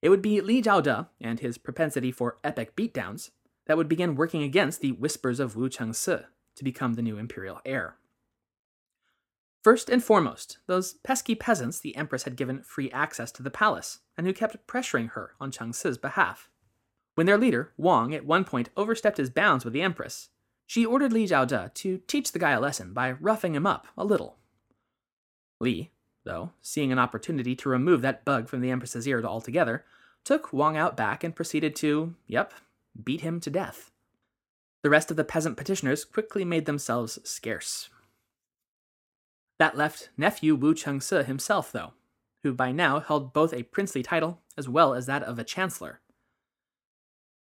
It 0.03 0.11
would 0.11 0.23
be 0.23 0.41
Li 0.41 0.61
Zhaode 0.61 1.09
and 1.21 1.41
his 1.41 1.57
propensity 1.57 2.13
for 2.13 2.37
epic 2.45 2.77
beatdowns 2.77 3.31
that 3.67 3.77
would 3.77 3.89
begin 3.89 4.15
working 4.15 4.43
against 4.43 4.81
the 4.81 4.93
whispers 4.93 5.41
of 5.41 5.57
Wu 5.57 5.69
Chengsi 5.69 6.25
to 6.55 6.65
become 6.65 6.95
the 6.95 7.03
new 7.03 7.17
imperial 7.17 7.61
heir. 7.65 7.97
First 9.67 9.91
and 9.91 10.01
foremost, 10.01 10.59
those 10.69 10.93
pesky 11.03 11.35
peasants 11.35 11.81
the 11.81 11.97
Empress 11.97 12.23
had 12.23 12.37
given 12.37 12.63
free 12.63 12.89
access 12.93 13.33
to 13.33 13.43
the 13.43 13.51
palace, 13.51 13.99
and 14.17 14.25
who 14.25 14.33
kept 14.33 14.65
pressuring 14.69 15.11
her 15.15 15.33
on 15.41 15.51
Chengsi's 15.51 15.99
behalf. 15.99 16.49
When 17.17 17.27
their 17.27 17.37
leader, 17.37 17.73
Wang, 17.77 18.15
at 18.15 18.25
one 18.25 18.45
point 18.45 18.71
overstepped 18.77 19.17
his 19.17 19.29
bounds 19.29 19.65
with 19.65 19.75
the 19.75 19.83
Empress, 19.83 20.29
she 20.69 20.87
ordered 20.87 21.13
Li 21.13 21.27
Zhaode 21.27 21.75
to 21.75 21.99
teach 22.07 22.31
the 22.31 22.39
guy 22.39 22.53
a 22.53 22.61
lesson 22.61 22.93
by 22.93 23.11
roughing 23.11 23.57
him 23.57 23.67
up 23.67 23.89
a 23.99 24.05
little. 24.05 24.37
Li, 25.59 25.91
though, 26.23 26.53
seeing 26.63 26.93
an 26.93 27.01
opportunity 27.01 27.57
to 27.57 27.69
remove 27.69 28.03
that 28.03 28.25
bug 28.25 28.49
from 28.49 28.61
the 28.61 28.71
Empress's 28.71 29.09
ear 29.09 29.21
altogether, 29.25 29.85
took 30.23 30.53
Wang 30.53 30.77
out 30.77 30.97
back 30.97 31.25
and 31.25 31.35
proceeded 31.35 31.75
to, 31.75 32.15
yep, 32.29 32.55
beat 33.03 33.23
him 33.23 33.41
to 33.41 33.51
death. 33.51 33.91
The 34.85 34.91
rest 34.91 35.11
of 35.11 35.17
the 35.17 35.25
peasant 35.25 35.57
petitioners 35.57 36.05
quickly 36.05 36.45
made 36.45 36.67
themselves 36.67 37.19
scarce. 37.29 37.89
That 39.59 39.77
left 39.77 40.11
nephew 40.17 40.55
Wu 40.55 40.75
Chengsi 40.75 41.25
himself, 41.25 41.73
though, 41.73 41.95
who 42.43 42.53
by 42.53 42.73
now 42.73 43.01
held 43.01 43.33
both 43.33 43.53
a 43.53 43.63
princely 43.65 44.03
title 44.03 44.41
as 44.57 44.69
well 44.69 44.95
as 44.95 45.07
that 45.07 45.23
of 45.23 45.39
a 45.39 45.45
chancellor. 45.45 46.01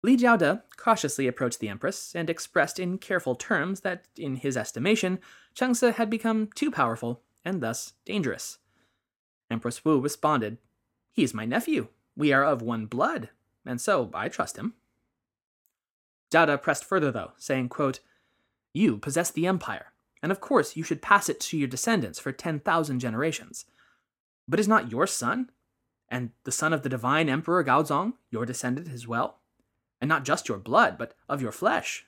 Li 0.02 0.16
Zhaode 0.16 0.62
cautiously 0.76 1.26
approached 1.26 1.60
the 1.60 1.68
empress 1.68 2.14
and 2.14 2.30
expressed 2.30 2.78
in 2.78 2.96
careful 2.96 3.34
terms 3.34 3.80
that, 3.80 4.06
in 4.16 4.36
his 4.36 4.56
estimation, 4.56 5.18
Chengsi 5.54 5.92
had 5.94 6.08
become 6.08 6.48
too 6.54 6.70
powerful 6.70 7.22
and 7.44 7.60
thus 7.62 7.92
dangerous. 8.06 8.58
Empress 9.50 9.84
Wu 9.84 10.00
responded, 10.00 10.58
He 11.12 11.22
is 11.22 11.34
my 11.34 11.44
nephew. 11.44 11.88
We 12.16 12.32
are 12.32 12.44
of 12.44 12.62
one 12.62 12.86
blood, 12.86 13.28
and 13.66 13.80
so 13.80 14.10
I 14.14 14.28
trust 14.28 14.56
him. 14.56 14.74
Zhaode 16.32 16.62
pressed 16.62 16.84
further, 16.84 17.10
though, 17.10 17.32
saying, 17.36 17.68
quote, 17.68 18.00
You 18.72 18.96
possess 18.96 19.30
the 19.30 19.46
empire, 19.46 19.89
and 20.22 20.32
of 20.32 20.40
course 20.40 20.76
you 20.76 20.82
should 20.82 21.02
pass 21.02 21.28
it 21.28 21.40
to 21.40 21.58
your 21.58 21.68
descendants 21.68 22.18
for 22.18 22.32
10,000 22.32 23.00
generations. 23.00 23.64
But 24.48 24.60
is 24.60 24.68
not 24.68 24.90
your 24.90 25.06
son, 25.06 25.50
and 26.08 26.30
the 26.44 26.52
son 26.52 26.72
of 26.72 26.82
the 26.82 26.88
divine 26.88 27.28
Emperor 27.28 27.62
Gaozong, 27.64 28.14
your 28.30 28.44
descendant 28.44 28.88
as 28.88 29.06
well? 29.06 29.38
And 30.00 30.08
not 30.08 30.24
just 30.24 30.48
your 30.48 30.58
blood, 30.58 30.98
but 30.98 31.14
of 31.28 31.40
your 31.40 31.52
flesh. 31.52 32.06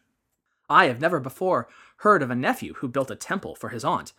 I 0.68 0.86
have 0.86 1.00
never 1.00 1.20
before 1.20 1.68
heard 1.98 2.22
of 2.22 2.30
a 2.30 2.34
nephew 2.34 2.74
who 2.74 2.88
built 2.88 3.10
a 3.10 3.16
temple 3.16 3.54
for 3.54 3.68
his 3.68 3.84
aunt. 3.84 4.12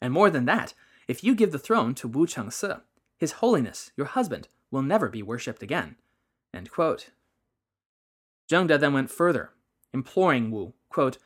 And 0.00 0.12
more 0.12 0.30
than 0.30 0.44
that, 0.44 0.74
if 1.08 1.24
you 1.24 1.34
give 1.34 1.50
the 1.50 1.58
throne 1.58 1.94
to 1.96 2.08
Wu 2.08 2.26
Chengsi, 2.26 2.80
his 3.16 3.32
holiness, 3.32 3.90
your 3.96 4.06
husband, 4.06 4.48
will 4.70 4.82
never 4.82 5.08
be 5.08 5.22
worshipped 5.22 5.62
again. 5.62 5.96
Zhaode 6.54 7.08
then 8.80 8.92
went 8.92 9.10
further, 9.10 9.50
imploring 9.92 10.50
Wu, 10.50 10.74
quote, 10.90 11.18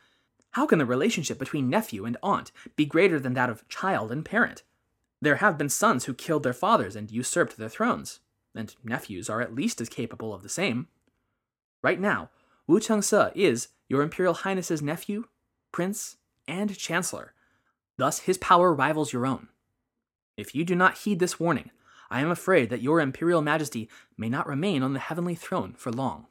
How 0.51 0.65
can 0.65 0.79
the 0.79 0.85
relationship 0.85 1.37
between 1.37 1.69
nephew 1.69 2.05
and 2.05 2.17
aunt 2.23 2.51
be 2.75 2.85
greater 2.85 3.19
than 3.19 3.33
that 3.33 3.49
of 3.49 3.67
child 3.67 4.11
and 4.11 4.25
parent? 4.25 4.63
There 5.21 5.35
have 5.37 5.57
been 5.57 5.69
sons 5.69 6.05
who 6.05 6.13
killed 6.13 6.43
their 6.43 6.53
fathers 6.53 6.95
and 6.95 7.11
usurped 7.11 7.57
their 7.57 7.69
thrones, 7.69 8.19
and 8.55 8.75
nephews 8.83 9.29
are 9.29 9.41
at 9.41 9.53
least 9.53 9.81
as 9.81 9.89
capable 9.89 10.33
of 10.33 10.43
the 10.43 10.49
same. 10.49 10.87
Right 11.83 11.99
now, 11.99 12.29
Wu 12.67 12.79
Chengsi 12.79 13.31
is 13.35 13.69
your 13.87 14.01
Imperial 14.01 14.33
Highness's 14.33 14.81
nephew, 14.81 15.25
prince, 15.71 16.17
and 16.47 16.75
chancellor. 16.77 17.33
Thus, 17.97 18.19
his 18.19 18.37
power 18.37 18.73
rivals 18.73 19.13
your 19.13 19.25
own. 19.25 19.49
If 20.37 20.55
you 20.55 20.63
do 20.63 20.75
not 20.75 20.99
heed 20.99 21.19
this 21.19 21.39
warning, 21.39 21.71
I 22.09 22.21
am 22.21 22.31
afraid 22.31 22.69
that 22.69 22.81
your 22.81 23.01
Imperial 23.01 23.41
Majesty 23.41 23.89
may 24.17 24.29
not 24.29 24.47
remain 24.47 24.81
on 24.83 24.93
the 24.93 24.99
heavenly 24.99 25.35
throne 25.35 25.73
for 25.77 25.91
long. 25.91 26.27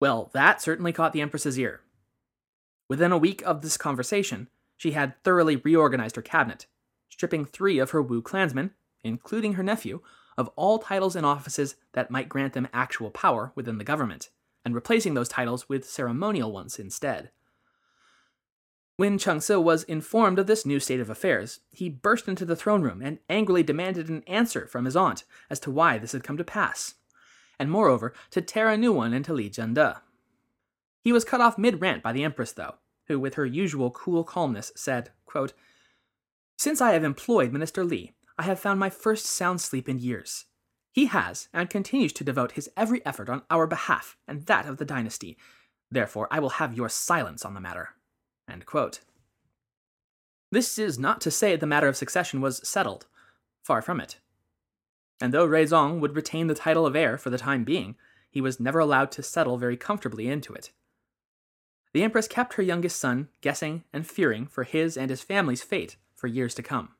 Well, 0.00 0.30
that 0.32 0.62
certainly 0.62 0.92
caught 0.92 1.12
the 1.12 1.20
Empress's 1.20 1.58
ear. 1.58 1.82
Within 2.88 3.12
a 3.12 3.18
week 3.18 3.42
of 3.42 3.60
this 3.60 3.76
conversation, 3.76 4.48
she 4.76 4.92
had 4.92 5.22
thoroughly 5.22 5.56
reorganized 5.56 6.16
her 6.16 6.22
cabinet, 6.22 6.66
stripping 7.08 7.44
three 7.44 7.78
of 7.78 7.90
her 7.90 8.02
Wu 8.02 8.22
clansmen, 8.22 8.72
including 9.04 9.54
her 9.54 9.62
nephew, 9.62 10.00
of 10.36 10.48
all 10.56 10.78
titles 10.78 11.16
and 11.16 11.26
offices 11.26 11.76
that 11.92 12.10
might 12.10 12.28
grant 12.28 12.52
them 12.52 12.68
actual 12.72 13.10
power 13.10 13.52
within 13.54 13.78
the 13.78 13.84
government, 13.84 14.30
and 14.64 14.74
replacing 14.74 15.14
those 15.14 15.28
titles 15.28 15.68
with 15.68 15.88
ceremonial 15.88 16.52
ones 16.52 16.78
instead. 16.78 17.30
When 18.96 19.18
Chengsi 19.18 19.62
was 19.62 19.84
informed 19.84 20.38
of 20.38 20.46
this 20.46 20.66
new 20.66 20.80
state 20.80 20.98
of 21.00 21.10
affairs, 21.10 21.60
he 21.70 21.88
burst 21.88 22.26
into 22.26 22.44
the 22.44 22.56
throne 22.56 22.82
room 22.82 23.00
and 23.02 23.18
angrily 23.28 23.62
demanded 23.62 24.08
an 24.08 24.24
answer 24.26 24.66
from 24.66 24.86
his 24.86 24.96
aunt 24.96 25.24
as 25.50 25.60
to 25.60 25.70
why 25.70 25.98
this 25.98 26.12
had 26.12 26.24
come 26.24 26.36
to 26.36 26.44
pass, 26.44 26.94
and 27.58 27.70
moreover, 27.70 28.12
to 28.30 28.40
tear 28.40 28.68
a 28.68 28.76
new 28.76 28.92
one 28.92 29.12
into 29.12 29.32
Li 29.32 29.50
Zhaode. 29.50 30.00
He 31.04 31.12
was 31.12 31.24
cut 31.24 31.40
off 31.40 31.58
mid 31.58 31.80
rant 31.80 32.02
by 32.02 32.12
the 32.12 32.24
Empress, 32.24 32.52
though, 32.52 32.76
who, 33.06 33.18
with 33.18 33.34
her 33.34 33.46
usual 33.46 33.90
cool 33.90 34.24
calmness, 34.24 34.72
said, 34.76 35.10
quote, 35.26 35.52
Since 36.58 36.80
I 36.80 36.92
have 36.92 37.04
employed 37.04 37.52
Minister 37.52 37.84
Li, 37.84 38.14
I 38.38 38.42
have 38.42 38.60
found 38.60 38.78
my 38.78 38.90
first 38.90 39.26
sound 39.26 39.60
sleep 39.60 39.88
in 39.88 39.98
years. 39.98 40.46
He 40.92 41.06
has, 41.06 41.48
and 41.52 41.70
continues 41.70 42.12
to 42.14 42.24
devote 42.24 42.52
his 42.52 42.70
every 42.76 43.04
effort 43.06 43.28
on 43.28 43.42
our 43.50 43.66
behalf 43.66 44.16
and 44.26 44.46
that 44.46 44.66
of 44.66 44.78
the 44.78 44.84
dynasty. 44.84 45.36
Therefore, 45.90 46.28
I 46.30 46.40
will 46.40 46.50
have 46.50 46.74
your 46.76 46.88
silence 46.88 47.44
on 47.44 47.54
the 47.54 47.60
matter. 47.60 47.90
This 50.50 50.78
is 50.78 50.98
not 50.98 51.20
to 51.22 51.30
say 51.30 51.56
the 51.56 51.66
matter 51.66 51.88
of 51.88 51.96
succession 51.96 52.40
was 52.40 52.66
settled. 52.66 53.06
Far 53.62 53.82
from 53.82 54.00
it. 54.00 54.18
And 55.20 55.34
though 55.34 55.46
Ruizong 55.46 56.00
would 56.00 56.16
retain 56.16 56.46
the 56.46 56.54
title 56.54 56.86
of 56.86 56.96
heir 56.96 57.18
for 57.18 57.30
the 57.30 57.38
time 57.38 57.64
being, 57.64 57.96
he 58.30 58.40
was 58.40 58.60
never 58.60 58.78
allowed 58.78 59.10
to 59.12 59.22
settle 59.22 59.58
very 59.58 59.76
comfortably 59.76 60.28
into 60.28 60.54
it. 60.54 60.70
The 61.98 62.04
Empress 62.04 62.28
kept 62.28 62.54
her 62.54 62.62
youngest 62.62 63.00
son 63.00 63.26
guessing 63.40 63.82
and 63.92 64.06
fearing 64.06 64.46
for 64.46 64.62
his 64.62 64.96
and 64.96 65.10
his 65.10 65.20
family's 65.20 65.64
fate 65.64 65.96
for 66.14 66.28
years 66.28 66.54
to 66.54 66.62
come. 66.62 66.90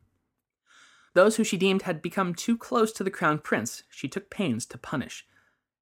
Those 1.14 1.36
who 1.36 1.44
she 1.44 1.56
deemed 1.56 1.82
had 1.82 2.02
become 2.02 2.34
too 2.34 2.58
close 2.58 2.90
to 2.94 3.04
the 3.04 3.10
crown 3.12 3.38
prince, 3.38 3.84
she 3.90 4.08
took 4.08 4.28
pains 4.28 4.66
to 4.66 4.76
punish. 4.76 5.24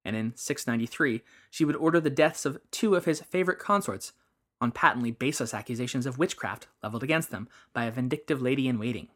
And 0.05 0.15
in 0.15 0.33
693, 0.35 1.23
she 1.49 1.65
would 1.65 1.75
order 1.75 1.99
the 1.99 2.11
deaths 2.11 2.45
of 2.45 2.59
two 2.69 2.93
of 2.93 3.05
his 3.05 3.21
favorite 3.21 3.57
consorts 3.57 4.13
on 4.61 4.71
patently 4.71 5.09
baseless 5.09 5.51
accusations 5.51 6.05
of 6.05 6.19
witchcraft 6.19 6.67
leveled 6.83 7.01
against 7.01 7.31
them 7.31 7.49
by 7.73 7.85
a 7.85 7.91
vindictive 7.91 8.39
lady 8.39 8.67
in 8.67 8.77
waiting. 8.77 9.07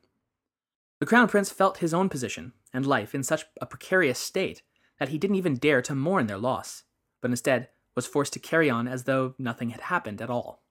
The 1.00 1.06
crown 1.06 1.28
prince 1.28 1.52
felt 1.52 1.78
his 1.78 1.94
own 1.94 2.10
position 2.10 2.54
and 2.74 2.88
life 2.88 3.14
in 3.14 3.22
such 3.22 3.46
a 3.62 3.68
precarious 3.68 4.18
state 4.18 4.64
that 4.98 5.10
he 5.10 5.20
didn't 5.20 5.38
even 5.38 5.58
dare 5.58 5.84
to 5.84 5.94
mourn 5.94 6.26
their 6.26 6.40
loss, 6.40 6.86
but 7.22 7.30
instead 7.30 7.70
was 7.95 8.08
forced 8.08 8.34
to 8.34 8.39
carry 8.39 8.69
on 8.69 8.88
as 8.88 9.04
though 9.04 9.34
nothing 9.38 9.71
had 9.71 9.82
happened 9.82 10.21
at 10.21 10.30
all. 10.30 10.62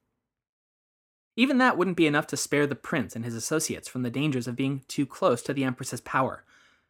Even 1.36 1.58
that 1.58 1.76
wouldn't 1.76 1.96
be 1.96 2.06
enough 2.06 2.26
to 2.28 2.36
spare 2.36 2.66
the 2.66 2.74
prince 2.74 3.14
and 3.14 3.24
his 3.24 3.34
associates 3.34 3.88
from 3.88 4.02
the 4.02 4.10
dangers 4.10 4.46
of 4.46 4.56
being 4.56 4.82
too 4.88 5.06
close 5.06 5.42
to 5.42 5.54
the 5.54 5.64
Empress's 5.64 6.00
power, 6.00 6.44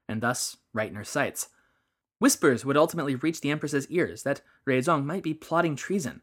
and 0.09 0.21
thus 0.21 0.57
right 0.73 0.89
in 0.89 0.97
her 0.97 1.05
sights. 1.05 1.49
Whispers 2.19 2.65
would 2.65 2.77
ultimately 2.77 3.15
reach 3.15 3.41
the 3.41 3.51
Empress's 3.51 3.87
ears 3.89 4.23
that 4.25 4.43
Ruizong 4.67 5.05
might 5.05 5.23
be 5.23 5.35
plotting 5.35 5.77
treason, 5.77 6.23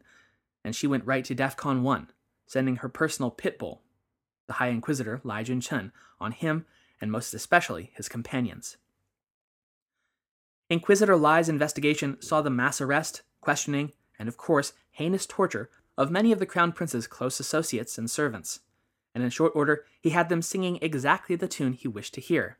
and 0.64 0.74
she 0.74 0.86
went 0.86 1.06
right 1.06 1.24
to 1.24 1.34
DEFCON 1.34 1.82
1, 1.82 2.10
sending 2.46 2.76
her 2.76 2.88
personal 2.88 3.30
pit 3.30 3.58
bull, 3.58 3.82
the 4.46 4.54
High 4.54 4.68
Inquisitor 4.68 5.20
Lai 5.24 5.44
Junchen, 5.44 5.92
on 6.20 6.32
him 6.32 6.66
and 7.00 7.12
most 7.12 7.34
especially 7.34 7.92
his 7.94 8.08
companions. 8.08 8.76
Inquisitor 10.70 11.16
Lai's 11.16 11.48
investigation 11.48 12.20
saw 12.20 12.42
the 12.42 12.50
mass 12.50 12.80
arrest, 12.80 13.22
questioning, 13.40 13.92
and 14.18 14.28
of 14.28 14.36
course, 14.36 14.72
heinous 14.90 15.26
torture 15.26 15.70
of 15.96 16.10
many 16.10 16.32
of 16.32 16.38
the 16.38 16.46
Crown 16.46 16.72
Prince's 16.72 17.06
close 17.06 17.40
associates 17.40 17.98
and 17.98 18.10
servants, 18.10 18.60
and 19.14 19.24
in 19.24 19.30
short 19.30 19.52
order 19.54 19.84
he 20.00 20.10
had 20.10 20.28
them 20.28 20.42
singing 20.42 20.78
exactly 20.80 21.36
the 21.36 21.48
tune 21.48 21.72
he 21.72 21.88
wished 21.88 22.14
to 22.14 22.20
hear. 22.20 22.58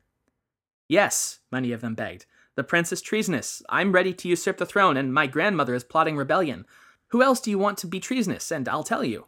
Yes, 0.87 1.39
many 1.51 1.71
of 1.71 1.81
them 1.81 1.95
begged. 1.95 2.25
The 2.55 2.63
prince 2.63 2.91
is 2.91 3.01
treasonous. 3.01 3.61
I'm 3.69 3.91
ready 3.91 4.11
to 4.13 4.27
usurp 4.27 4.57
the 4.57 4.65
throne, 4.65 4.97
and 4.97 5.13
my 5.13 5.27
grandmother 5.27 5.75
is 5.75 5.83
plotting 5.83 6.17
rebellion. 6.17 6.65
Who 7.07 7.23
else 7.23 7.39
do 7.39 7.49
you 7.49 7.57
want 7.57 7.77
to 7.77 7.87
be 7.87 7.99
treasonous? 7.99 8.51
And 8.51 8.67
I'll 8.67 8.83
tell 8.83 9.03
you. 9.03 9.27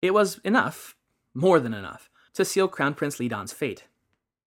It 0.00 0.14
was 0.14 0.38
enough, 0.44 0.94
more 1.34 1.58
than 1.58 1.74
enough, 1.74 2.10
to 2.34 2.44
seal 2.44 2.68
Crown 2.68 2.94
Prince 2.94 3.18
Li 3.18 3.28
Dan's 3.28 3.52
fate. 3.52 3.84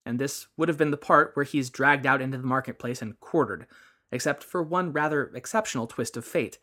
And 0.06 0.20
this 0.20 0.48
would 0.56 0.70
have 0.70 0.78
been 0.78 0.92
the 0.92 0.98
part 0.98 1.32
where 1.34 1.44
he's 1.44 1.70
dragged 1.70 2.06
out 2.06 2.22
into 2.22 2.38
the 2.38 2.46
marketplace 2.46 3.02
and 3.02 3.20
quartered, 3.20 3.66
except 4.16 4.44
for 4.44 4.64
one 4.64 4.92
rather 4.92 5.26
exceptional 5.36 5.86
twist 5.86 6.18
of 6.18 6.26
fate. 6.26 6.58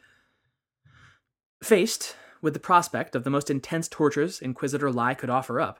Faced 1.62 2.16
with 2.40 2.54
the 2.54 2.60
prospect 2.60 3.14
of 3.14 3.22
the 3.22 3.30
most 3.30 3.50
intense 3.50 3.86
tortures 3.86 4.40
Inquisitor 4.40 4.90
Lai 4.90 5.14
could 5.14 5.30
offer 5.30 5.60
up, 5.60 5.78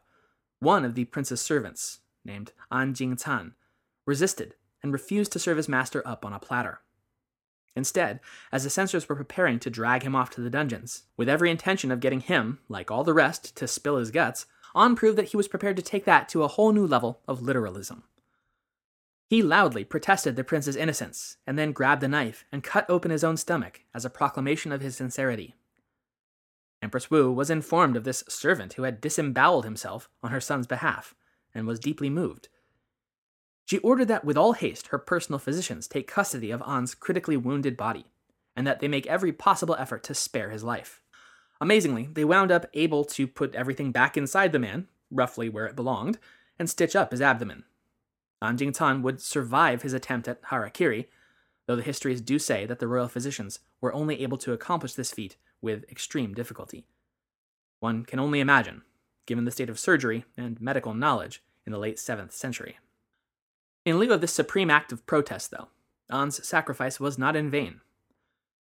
one 0.61 0.85
of 0.85 0.95
the 0.95 1.07
prince's 1.07 1.41
servants, 1.41 2.01
named 2.25 2.53
An 2.71 2.95
Jingcan, 2.95 3.55
resisted 4.07 4.55
and 4.83 4.93
refused 4.93 5.33
to 5.33 5.39
serve 5.39 5.57
his 5.57 5.69
master 5.69 6.07
up 6.07 6.25
on 6.25 6.33
a 6.33 6.39
platter. 6.39 6.81
Instead, 7.75 8.21
as 8.53 8.65
the 8.65 8.71
censors 8.71 9.09
were 9.09 9.17
preparing 9.17 9.59
to 9.59 9.71
drag 9.71 10.03
him 10.03 10.15
off 10.15 10.31
to 10.31 10.41
the 10.41 10.51
dungeons, 10.51 11.05
with 11.17 11.29
every 11.29 11.51
intention 11.51 11.91
of 11.91 12.01
getting 12.01 12.21
him, 12.21 12.59
like 12.69 12.91
all 12.91 13.03
the 13.03 13.15
rest, 13.15 13.57
to 13.57 13.67
spill 13.67 13.97
his 13.97 14.11
guts, 14.11 14.47
An 14.75 14.95
proved 14.95 15.17
that 15.17 15.29
he 15.29 15.37
was 15.37 15.49
prepared 15.49 15.77
to 15.77 15.83
take 15.83 16.05
that 16.05 16.29
to 16.29 16.43
a 16.43 16.49
whole 16.49 16.73
new 16.73 16.87
level 16.87 17.21
of 17.27 17.41
literalism. 17.41 18.05
He 19.33 19.41
loudly 19.41 19.83
protested 19.83 20.37
the 20.37 20.45
prince's 20.45 20.77
innocence, 20.77 21.39
and 21.47 21.59
then 21.59 21.73
grabbed 21.73 22.03
a 22.03 22.09
knife 22.09 22.45
and 22.53 22.63
cut 22.63 22.85
open 22.91 23.11
his 23.11 23.25
own 23.25 23.39
stomach 23.39 23.81
as 23.95 24.05
a 24.05 24.11
proclamation 24.11 24.73
of 24.73 24.83
his 24.83 24.95
sincerity. 24.95 25.55
Empress 26.83 27.11
Wu 27.11 27.33
was 27.33 27.49
informed 27.49 27.97
of 27.97 28.05
this 28.05 28.25
servant 28.29 28.75
who 28.75 28.83
had 28.83 29.01
disemboweled 29.01 29.65
himself 29.65 30.11
on 30.23 30.33
her 30.33 30.41
son's 30.43 30.67
behalf, 30.67 31.15
and 31.55 31.67
was 31.67 31.81
deeply 31.81 32.11
moved. 32.11 32.51
She 33.65 33.79
ordered 33.79 34.09
that 34.09 34.23
with 34.23 34.37
all 34.37 34.53
haste 34.53 34.89
her 34.89 34.99
personal 34.99 35.39
physicians 35.39 35.89
take 35.89 36.07
custody 36.07 36.51
of 36.51 36.63
An's 36.67 36.95
critically 36.95 37.39
wounded 37.39 37.75
body, 37.75 38.05
and 38.55 38.67
that 38.67 38.81
they 38.81 38.89
make 38.89 39.07
every 39.07 39.33
possible 39.33 39.77
effort 39.79 40.03
to 40.03 40.15
spare 40.15 40.51
his 40.51 40.63
life. 40.63 41.01
Amazingly, 41.59 42.07
they 42.13 42.27
wound 42.27 42.53
up 42.53 42.67
able 42.75 43.03
to 43.07 43.27
put 43.27 43.55
everything 43.55 43.93
back 43.93 44.19
inside 44.19 44.53
the 44.53 44.59
man, 44.59 44.89
roughly 45.11 45.49
where 45.49 45.65
it 45.65 45.75
belonged, 45.75 46.19
and 46.59 46.69
stitch 46.69 46.95
up 46.95 47.13
his 47.13 47.23
abdomen. 47.23 47.65
An 48.43 48.57
Jingcan 48.57 49.03
would 49.03 49.21
survive 49.21 49.83
his 49.83 49.93
attempt 49.93 50.27
at 50.27 50.43
harakiri, 50.43 51.07
though 51.67 51.77
the 51.77 51.83
histories 51.83 52.21
do 52.21 52.41
say 52.41 52.67
that 52.67 52.81
the 52.81 52.89
royal 52.89 53.07
physicians 53.07 53.61
were 53.81 53.95
only 53.95 54.21
able 54.21 54.37
to 54.39 54.53
accomplish 54.53 54.95
this 54.95 55.13
feat 55.13 55.37
with 55.61 55.89
extreme 55.89 56.35
difficulty. 56.35 56.85
One 57.79 58.05
can 58.05 58.19
only 58.19 58.41
imagine, 58.41 58.83
given 59.27 59.45
the 59.45 59.53
state 59.53 59.71
of 59.71 59.79
surgery 59.79 60.25
and 60.37 60.61
medical 60.61 60.93
knowledge 60.93 61.41
in 61.65 61.71
the 61.71 61.79
late 61.79 61.99
7th 61.99 62.33
century. 62.33 62.81
In 63.85 63.99
lieu 63.99 64.13
of 64.13 64.21
this 64.21 64.33
supreme 64.33 64.71
act 64.71 64.91
of 64.91 65.07
protest, 65.07 65.53
though, 65.53 65.69
An's 66.11 66.45
sacrifice 66.45 66.99
was 66.99 67.17
not 67.17 67.37
in 67.37 67.49
vain. 67.49 67.81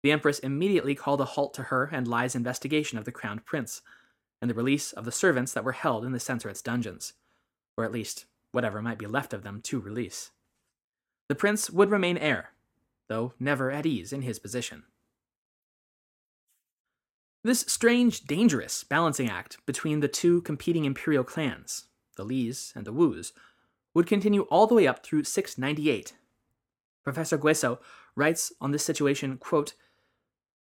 The 0.02 0.12
Empress 0.12 0.40
immediately 0.40 0.94
called 0.94 1.22
a 1.22 1.26
halt 1.26 1.54
to 1.54 1.64
her 1.64 1.86
and 1.86 2.06
Lai's 2.06 2.36
investigation 2.36 2.98
of 2.98 3.06
the 3.06 3.14
crowned 3.14 3.46
prince, 3.46 3.82
and 4.42 4.50
the 4.50 4.56
release 4.56 4.92
of 4.92 5.06
the 5.06 5.12
servants 5.14 5.54
that 5.54 5.64
were 5.64 5.72
held 5.72 6.04
in 6.04 6.12
the 6.12 6.20
censorate's 6.20 6.62
dungeons, 6.62 7.14
or 7.78 7.86
at 7.86 7.94
least 7.94 8.26
whatever 8.54 8.82
might 8.82 8.98
be 8.98 9.08
left 9.08 9.34
of 9.34 9.44
them 9.44 9.60
to 9.64 9.82
release. 9.82 10.32
The 11.28 11.36
prince 11.36 11.70
would 11.70 11.90
remain 11.90 12.18
heir, 12.18 12.52
though 13.10 13.34
never 13.40 13.72
at 13.72 13.86
ease 13.86 14.14
in 14.14 14.22
his 14.22 14.40
position. 14.40 14.84
This 17.44 17.66
strange, 17.68 18.22
dangerous 18.22 18.86
balancing 18.86 19.30
act 19.30 19.58
between 19.66 20.00
the 20.00 20.08
two 20.08 20.42
competing 20.44 20.86
imperial 20.86 21.26
clans, 21.26 21.88
the 22.16 22.24
Lis 22.24 22.72
and 22.74 22.86
the 22.86 22.94
Wus, 22.94 23.34
would 23.94 24.08
continue 24.08 24.44
all 24.44 24.66
the 24.66 24.76
way 24.76 24.88
up 24.88 25.04
through 25.04 25.26
698. 25.26 26.14
Professor 27.04 27.38
Guisso 27.38 27.80
writes 28.16 28.54
on 28.62 28.72
this 28.72 28.86
situation, 28.86 29.38
quote, 29.38 29.74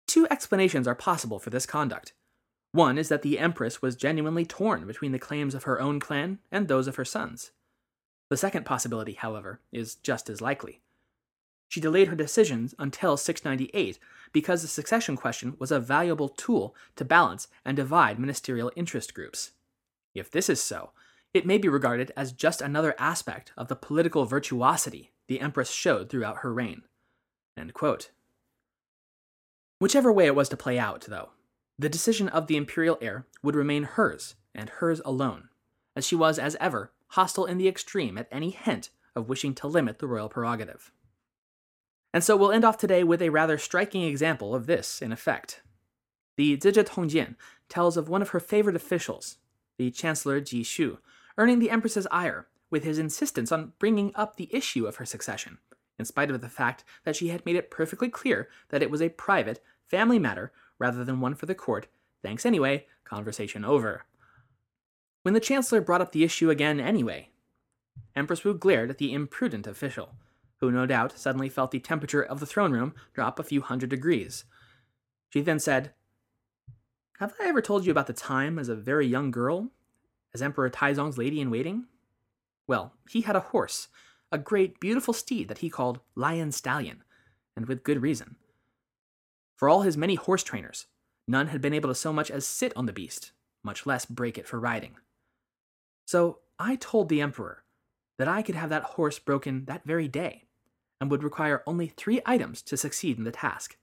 Two 0.08 0.28
explanations 0.32 0.88
are 0.88 0.96
possible 0.96 1.38
for 1.38 1.52
this 1.52 1.68
conduct. 1.68 2.14
One 2.72 2.98
is 2.98 3.10
that 3.10 3.22
the 3.22 3.38
Empress 3.38 3.82
was 3.82 3.96
genuinely 3.96 4.46
torn 4.46 4.88
between 4.88 5.12
the 5.12 5.20
claims 5.20 5.54
of 5.54 5.64
her 5.64 5.80
own 5.80 6.00
clan 6.00 6.40
and 6.52 6.68
those 6.68 6.88
of 6.88 6.96
her 6.96 7.06
sons. 7.06 7.52
The 8.32 8.38
second 8.38 8.66
possibility, 8.66 9.12
however, 9.12 9.60
is 9.74 9.96
just 9.96 10.30
as 10.30 10.40
likely. 10.40 10.80
She 11.68 11.82
delayed 11.82 12.08
her 12.08 12.16
decisions 12.16 12.74
until 12.80 13.18
698 13.18 14.00
because 14.32 14.62
the 14.62 14.70
succession 14.70 15.18
question 15.18 15.58
was 15.60 15.70
a 15.70 15.82
valuable 15.82 16.30
tool 16.30 16.74
to 16.96 17.04
balance 17.04 17.50
and 17.66 17.76
divide 17.76 18.20
ministerial 18.20 18.72
interest 18.78 19.14
groups. 19.14 19.52
If 20.16 20.32
this 20.32 20.50
is 20.50 20.62
so, 20.62 20.92
it 21.34 21.46
may 21.46 21.58
be 21.58 21.68
regarded 21.68 22.14
as 22.16 22.32
just 22.32 22.62
another 22.62 22.96
aspect 22.98 23.52
of 23.58 23.68
the 23.68 23.76
political 23.76 24.24
virtuosity 24.24 25.12
the 25.28 25.42
Empress 25.42 25.70
showed 25.70 26.10
throughout 26.10 26.38
her 26.38 26.54
reign. 26.54 26.84
Whichever 29.80 30.10
way 30.10 30.28
it 30.28 30.36
was 30.36 30.48
to 30.48 30.56
play 30.56 30.80
out, 30.80 31.02
though, 31.10 31.32
the 31.78 31.90
decision 31.90 32.30
of 32.30 32.48
the 32.48 32.56
imperial 32.56 32.98
heir 33.02 33.26
would 33.44 33.58
remain 33.58 33.84
hers, 33.84 34.36
and 34.56 34.70
hers 34.70 35.02
alone, 35.04 35.50
as 35.98 36.08
she 36.08 36.16
was, 36.16 36.40
as 36.40 36.56
ever, 36.62 36.94
hostile 37.12 37.46
in 37.46 37.58
the 37.58 37.68
extreme 37.68 38.18
at 38.18 38.28
any 38.32 38.50
hint 38.50 38.90
of 39.16 39.28
wishing 39.28 39.54
to 39.56 39.68
limit 39.68 40.00
the 40.00 40.08
royal 40.08 40.30
prerogative. 40.30 40.92
And 42.14 42.24
so 42.24 42.36
we'll 42.36 42.52
end 42.52 42.66
off 42.66 42.78
today 42.78 43.04
with 43.04 43.22
a 43.22 43.30
rather 43.30 43.58
striking 43.58 44.04
example 44.04 44.54
of 44.54 44.66
this 44.66 45.02
in 45.02 45.12
effect. 45.12 45.62
The 46.38 46.58
Zizhi 46.58 46.84
Tongjian 46.84 47.36
tells 47.70 47.98
of 47.98 48.10
one 48.10 48.22
of 48.22 48.30
her 48.30 48.40
favorite 48.40 48.76
officials, 48.76 49.38
the 49.78 49.92
Chancellor 49.92 50.40
Ji 50.42 50.64
Xu, 50.64 50.98
earning 51.38 51.60
the 51.60 51.70
Empress's 51.70 52.08
ire 52.12 52.48
with 52.70 52.84
his 52.84 52.98
insistence 52.98 53.52
on 53.52 53.74
bringing 53.80 54.12
up 54.16 54.36
the 54.36 54.54
issue 54.54 54.86
of 54.86 54.96
her 54.98 55.06
succession, 55.06 55.58
in 56.00 56.06
spite 56.06 56.32
of 56.32 56.40
the 56.42 56.50
fact 56.50 56.84
that 57.04 57.16
she 57.16 57.28
had 57.28 57.46
made 57.46 57.56
it 57.56 57.72
perfectly 57.72 58.10
clear 58.10 58.50
that 58.70 58.82
it 58.82 58.90
was 58.90 59.02
a 59.02 59.10
private, 59.10 59.62
family 59.88 60.20
matter 60.20 60.52
rather 60.80 61.04
than 61.04 61.20
one 61.20 61.36
for 61.36 61.46
the 61.46 61.56
court. 61.56 61.88
Thanks 62.22 62.46
anyway, 62.46 62.86
conversation 63.04 63.66
over. 63.66 64.06
When 65.24 65.34
the 65.34 65.40
Chancellor 65.40 65.82
brought 65.82 66.02
up 66.02 66.12
the 66.12 66.24
issue 66.24 66.50
again 66.50 66.80
anyway, 66.80 67.30
Empress 68.16 68.44
Wu 68.44 68.54
glared 68.54 68.90
at 68.90 68.98
the 68.98 69.14
imprudent 69.14 69.68
official 69.68 70.16
who 70.62 70.72
no 70.72 70.86
doubt 70.86 71.18
suddenly 71.18 71.50
felt 71.50 71.72
the 71.72 71.80
temperature 71.80 72.22
of 72.22 72.40
the 72.40 72.46
throne 72.46 72.72
room 72.72 72.94
drop 73.14 73.40
a 73.40 73.44
few 73.44 73.62
hundred 73.62 73.90
degrees. 73.90 74.46
She 75.30 75.42
then 75.42 75.60
said, 75.60 75.92
Have 77.20 77.34
I 77.42 77.48
ever 77.48 77.62
told 77.62 77.86
you 77.86 77.92
about 77.92 78.08
the 78.08 78.14
time 78.14 78.60
as 78.60 78.70
a 78.70 78.76
very 78.76 79.08
young 79.08 79.32
girl, 79.32 79.72
as 80.34 80.42
Emperor 80.42 80.70
Taizong's 80.70 81.18
lady 81.18 81.42
in 81.42 81.50
waiting? 81.50 81.88
Well, 82.68 82.94
he 83.10 83.22
had 83.22 83.36
a 83.36 83.42
horse, 83.42 83.88
a 84.32 84.38
great, 84.38 84.80
beautiful 84.80 85.14
steed 85.14 85.48
that 85.48 85.60
he 85.60 85.70
called 85.70 86.00
Lion 86.16 86.52
Stallion, 86.52 87.04
and 87.56 87.66
with 87.66 87.84
good 87.84 88.02
reason. 88.02 88.36
For 89.56 89.68
all 89.68 89.82
his 89.82 89.98
many 89.98 90.16
horse 90.16 90.44
trainers, 90.44 90.86
none 91.28 91.48
had 91.48 91.62
been 91.62 91.74
able 91.74 91.90
to 91.90 91.96
so 91.96 92.14
much 92.14 92.30
as 92.30 92.46
sit 92.46 92.72
on 92.76 92.86
the 92.86 92.94
beast, 92.94 93.32
much 93.64 93.88
less 93.88 94.06
break 94.06 94.38
it 94.38 94.48
for 94.48 94.60
riding. 94.60 94.96
So 96.12 96.40
I 96.60 96.76
told 96.76 97.08
the 97.08 97.22
Emperor 97.22 97.64
that 98.18 98.28
I 98.28 98.42
could 98.42 98.56
have 98.56 98.70
that 98.70 98.84
horse 98.84 99.18
broken 99.18 99.64
that 99.68 99.86
very 99.86 100.10
day, 100.10 100.44
and 101.00 101.10
would 101.10 101.24
require 101.24 101.64
only 101.66 101.88
three 101.88 102.20
items 102.26 102.62
to 102.64 102.76
succeed 102.76 103.18
in 103.18 103.24
the 103.24 103.32
task. 103.32 103.78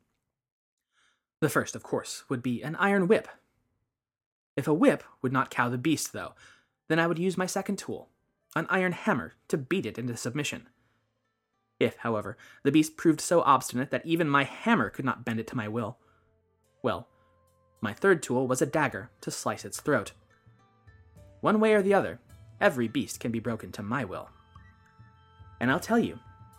The 1.41 1.49
first, 1.49 1.75
of 1.75 1.83
course, 1.83 2.25
would 2.29 2.43
be 2.43 2.61
an 2.61 2.77
iron 2.77 3.09
whip. 3.09 3.29
If 4.59 4.69
a 4.69 4.75
whip 4.75 5.05
would 5.23 5.33
not 5.33 5.49
cow 5.49 5.71
the 5.71 5.79
beast, 5.79 6.13
though, 6.13 6.35
then 6.89 6.99
I 6.99 7.07
would 7.07 7.19
use 7.19 7.39
my 7.39 7.47
second 7.47 7.79
tool, 7.79 8.11
an 8.55 8.67
iron 8.69 8.93
hammer, 8.93 9.33
to 9.49 9.57
beat 9.57 9.87
it 9.87 9.97
into 9.97 10.15
submission. 10.15 10.69
If, 11.81 11.97
however, 11.97 12.37
the 12.63 12.73
beast 12.73 12.99
proved 12.99 13.23
so 13.23 13.41
obstinate 13.41 13.91
that 13.91 14.05
even 14.05 14.29
my 14.29 14.45
hammer 14.45 14.91
could 14.91 15.07
not 15.07 15.25
bend 15.25 15.41
it 15.41 15.47
to 15.47 15.57
my 15.57 15.67
will, 15.67 15.97
well, 16.83 17.09
my 17.81 17.95
third 17.95 18.23
tool 18.23 18.47
was 18.47 18.61
a 18.61 18.67
dagger 18.67 19.09
to 19.23 19.31
slice 19.31 19.65
its 19.65 19.81
throat. 19.81 20.13
One 21.41 21.61
way 21.61 21.75
or 21.75 21.83
the 21.83 21.95
other, 21.95 22.19
every 22.61 22.89
beast 22.89 23.21
can 23.21 23.31
be 23.31 23.39
broken 23.39 23.71
to 23.73 23.83
my 23.83 24.05
will. 24.05 24.29
And 25.61 25.71
I'll 25.71 25.81
tell 25.81 25.99
you, 25.99 26.19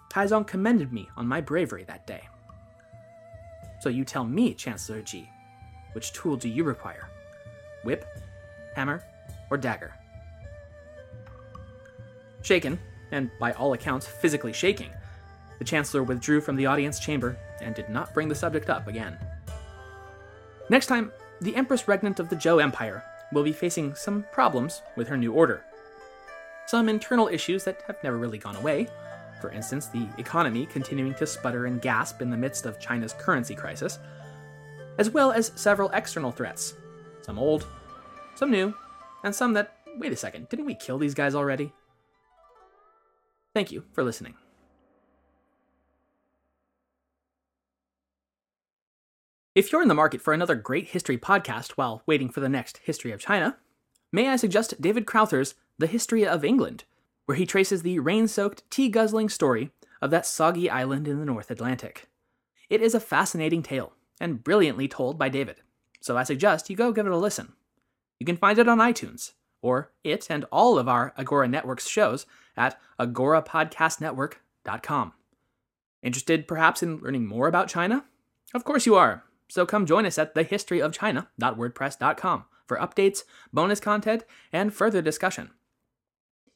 Taizong 0.09 0.47
commended 0.47 0.91
me 0.91 1.09
on 1.17 1.27
my 1.27 1.41
bravery 1.41 1.83
that 1.85 2.07
day. 2.07 2.27
So 3.81 3.89
you 3.89 4.03
tell 4.03 4.25
me, 4.25 4.53
Chancellor 4.53 5.01
Ji, 5.01 5.29
which 5.93 6.13
tool 6.13 6.35
do 6.35 6.49
you 6.49 6.63
require? 6.63 7.09
Whip, 7.83 8.05
hammer, 8.75 9.03
or 9.49 9.57
dagger? 9.57 9.93
Shaken, 12.41 12.79
and 13.11 13.29
by 13.39 13.53
all 13.53 13.73
accounts 13.73 14.07
physically 14.07 14.53
shaking, 14.53 14.91
the 15.59 15.65
Chancellor 15.65 16.03
withdrew 16.03 16.41
from 16.41 16.55
the 16.55 16.65
audience 16.65 16.99
chamber 16.99 17.37
and 17.61 17.75
did 17.75 17.89
not 17.89 18.13
bring 18.13 18.29
the 18.29 18.35
subject 18.35 18.69
up 18.69 18.87
again. 18.87 19.17
Next 20.69 20.87
time, 20.87 21.11
the 21.41 21.55
Empress 21.55 21.83
Regnant 21.83 22.19
of 22.19 22.29
the 22.29 22.35
Zhou 22.35 22.61
Empire 22.61 23.03
will 23.31 23.43
be 23.43 23.53
facing 23.53 23.95
some 23.95 24.25
problems 24.31 24.81
with 24.95 25.07
her 25.07 25.17
new 25.17 25.33
order. 25.33 25.63
Some 26.67 26.89
internal 26.89 27.27
issues 27.27 27.63
that 27.63 27.81
have 27.87 28.03
never 28.03 28.17
really 28.17 28.37
gone 28.37 28.55
away, 28.55 28.87
for 29.39 29.51
instance, 29.51 29.87
the 29.87 30.07
economy 30.17 30.65
continuing 30.65 31.13
to 31.15 31.25
sputter 31.25 31.65
and 31.65 31.81
gasp 31.81 32.21
in 32.21 32.29
the 32.29 32.37
midst 32.37 32.65
of 32.65 32.79
China's 32.79 33.13
currency 33.13 33.55
crisis, 33.55 33.99
as 34.97 35.09
well 35.09 35.31
as 35.31 35.51
several 35.55 35.89
external 35.91 36.31
threats, 36.31 36.73
some 37.21 37.39
old, 37.39 37.65
some 38.35 38.51
new, 38.51 38.73
and 39.23 39.33
some 39.33 39.53
that, 39.53 39.77
wait 39.97 40.11
a 40.11 40.15
second, 40.15 40.49
didn't 40.49 40.65
we 40.65 40.75
kill 40.75 40.97
these 40.97 41.13
guys 41.13 41.35
already? 41.35 41.71
Thank 43.53 43.71
you 43.71 43.83
for 43.93 44.03
listening. 44.03 44.35
If 49.59 49.71
you're 49.73 49.81
in 49.81 49.89
the 49.89 49.93
market 49.93 50.21
for 50.21 50.33
another 50.33 50.55
great 50.55 50.87
history 50.87 51.17
podcast 51.17 51.71
while 51.71 52.01
waiting 52.05 52.29
for 52.29 52.39
the 52.39 52.47
next 52.47 52.77
History 52.77 53.11
of 53.11 53.19
China, 53.19 53.57
may 54.09 54.29
I 54.29 54.37
suggest 54.37 54.79
David 54.79 55.05
Crowther's 55.05 55.55
The 55.77 55.85
History 55.85 56.25
of 56.25 56.45
England, 56.45 56.85
where 57.25 57.35
he 57.35 57.45
traces 57.45 57.81
the 57.81 57.99
rain 57.99 58.29
soaked, 58.29 58.63
tea 58.71 58.87
guzzling 58.87 59.27
story 59.27 59.71
of 60.01 60.11
that 60.11 60.25
soggy 60.25 60.69
island 60.69 61.09
in 61.09 61.19
the 61.19 61.25
North 61.25 61.51
Atlantic. 61.51 62.07
It 62.69 62.81
is 62.81 62.95
a 62.95 63.01
fascinating 63.01 63.61
tale, 63.61 63.91
and 64.17 64.45
brilliantly 64.45 64.87
told 64.87 65.19
by 65.19 65.27
David, 65.27 65.57
so 65.99 66.15
I 66.15 66.23
suggest 66.23 66.69
you 66.69 66.77
go 66.77 66.93
give 66.93 67.05
it 67.05 67.11
a 67.11 67.17
listen. 67.17 67.51
You 68.17 68.25
can 68.25 68.37
find 68.37 68.59
it 68.59 68.69
on 68.69 68.77
iTunes, 68.77 69.33
or 69.61 69.91
it 70.05 70.27
and 70.29 70.45
all 70.53 70.79
of 70.79 70.87
our 70.87 71.13
Agora 71.17 71.49
Network's 71.49 71.89
shows 71.89 72.25
at 72.55 72.79
agorapodcastnetwork.com. 72.97 75.13
Interested 76.01 76.47
perhaps 76.47 76.81
in 76.81 76.99
learning 76.99 77.27
more 77.27 77.49
about 77.49 77.67
China? 77.67 78.05
Of 78.53 78.63
course 78.63 78.85
you 78.85 78.95
are, 78.95 79.25
so 79.49 79.65
come 79.65 79.85
join 79.85 80.05
us 80.05 80.17
at 80.17 80.35
thehistoryofchina.wordpress.com 80.35 82.45
for 82.65 82.77
updates, 82.77 83.23
bonus 83.51 83.79
content, 83.79 84.23
and 84.53 84.73
further 84.73 85.01
discussion. 85.01 85.49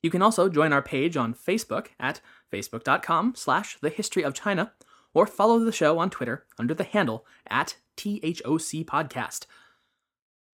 You 0.02 0.10
can 0.10 0.22
also 0.22 0.50
join 0.50 0.72
our 0.72 0.82
page 0.82 1.18
on 1.18 1.34
Facebook 1.34 1.88
at 2.00 2.22
facebook.com 2.52 3.34
slash 3.36 3.78
the 3.82 3.90
history 3.90 4.24
of 4.24 4.34
China 4.34 4.74
or 5.14 5.26
follow 5.26 5.60
the 5.60 5.72
show 5.72 6.00
on 6.00 6.10
Twitter 6.10 6.46
under 6.60 6.74
the 6.74 6.84
handle 6.84 7.26
at 7.48 7.78
THOC 7.98 8.86
Podcast. 8.86 9.46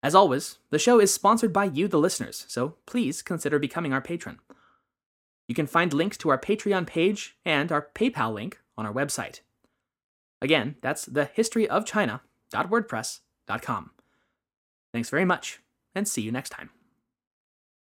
As 0.03 0.13
always, 0.13 0.59
the 0.69 0.79
show 0.79 0.99
is 0.99 1.13
sponsored 1.13 1.53
by 1.53 1.65
you, 1.65 1.87
the 1.87 1.99
listeners, 1.99 2.45
so 2.47 2.75
please 2.85 3.21
consider 3.21 3.59
becoming 3.59 3.93
our 3.93 4.01
patron. 4.01 4.39
You 5.47 5.55
can 5.55 5.67
find 5.67 5.93
links 5.93 6.17
to 6.17 6.29
our 6.29 6.39
Patreon 6.39 6.87
page 6.87 7.37
and 7.45 7.71
our 7.71 7.89
PayPal 7.93 8.33
link 8.33 8.59
on 8.77 8.85
our 8.85 8.93
website. 8.93 9.41
Again, 10.45 10.75
that's 10.81 11.07
thehistoryofchina.wordpress.com. 11.07 13.91
Thanks 14.93 15.09
very 15.09 15.25
much, 15.25 15.59
and 15.95 16.07
see 16.07 16.21
you 16.21 16.31
next 16.31 16.51
time. 16.51 16.69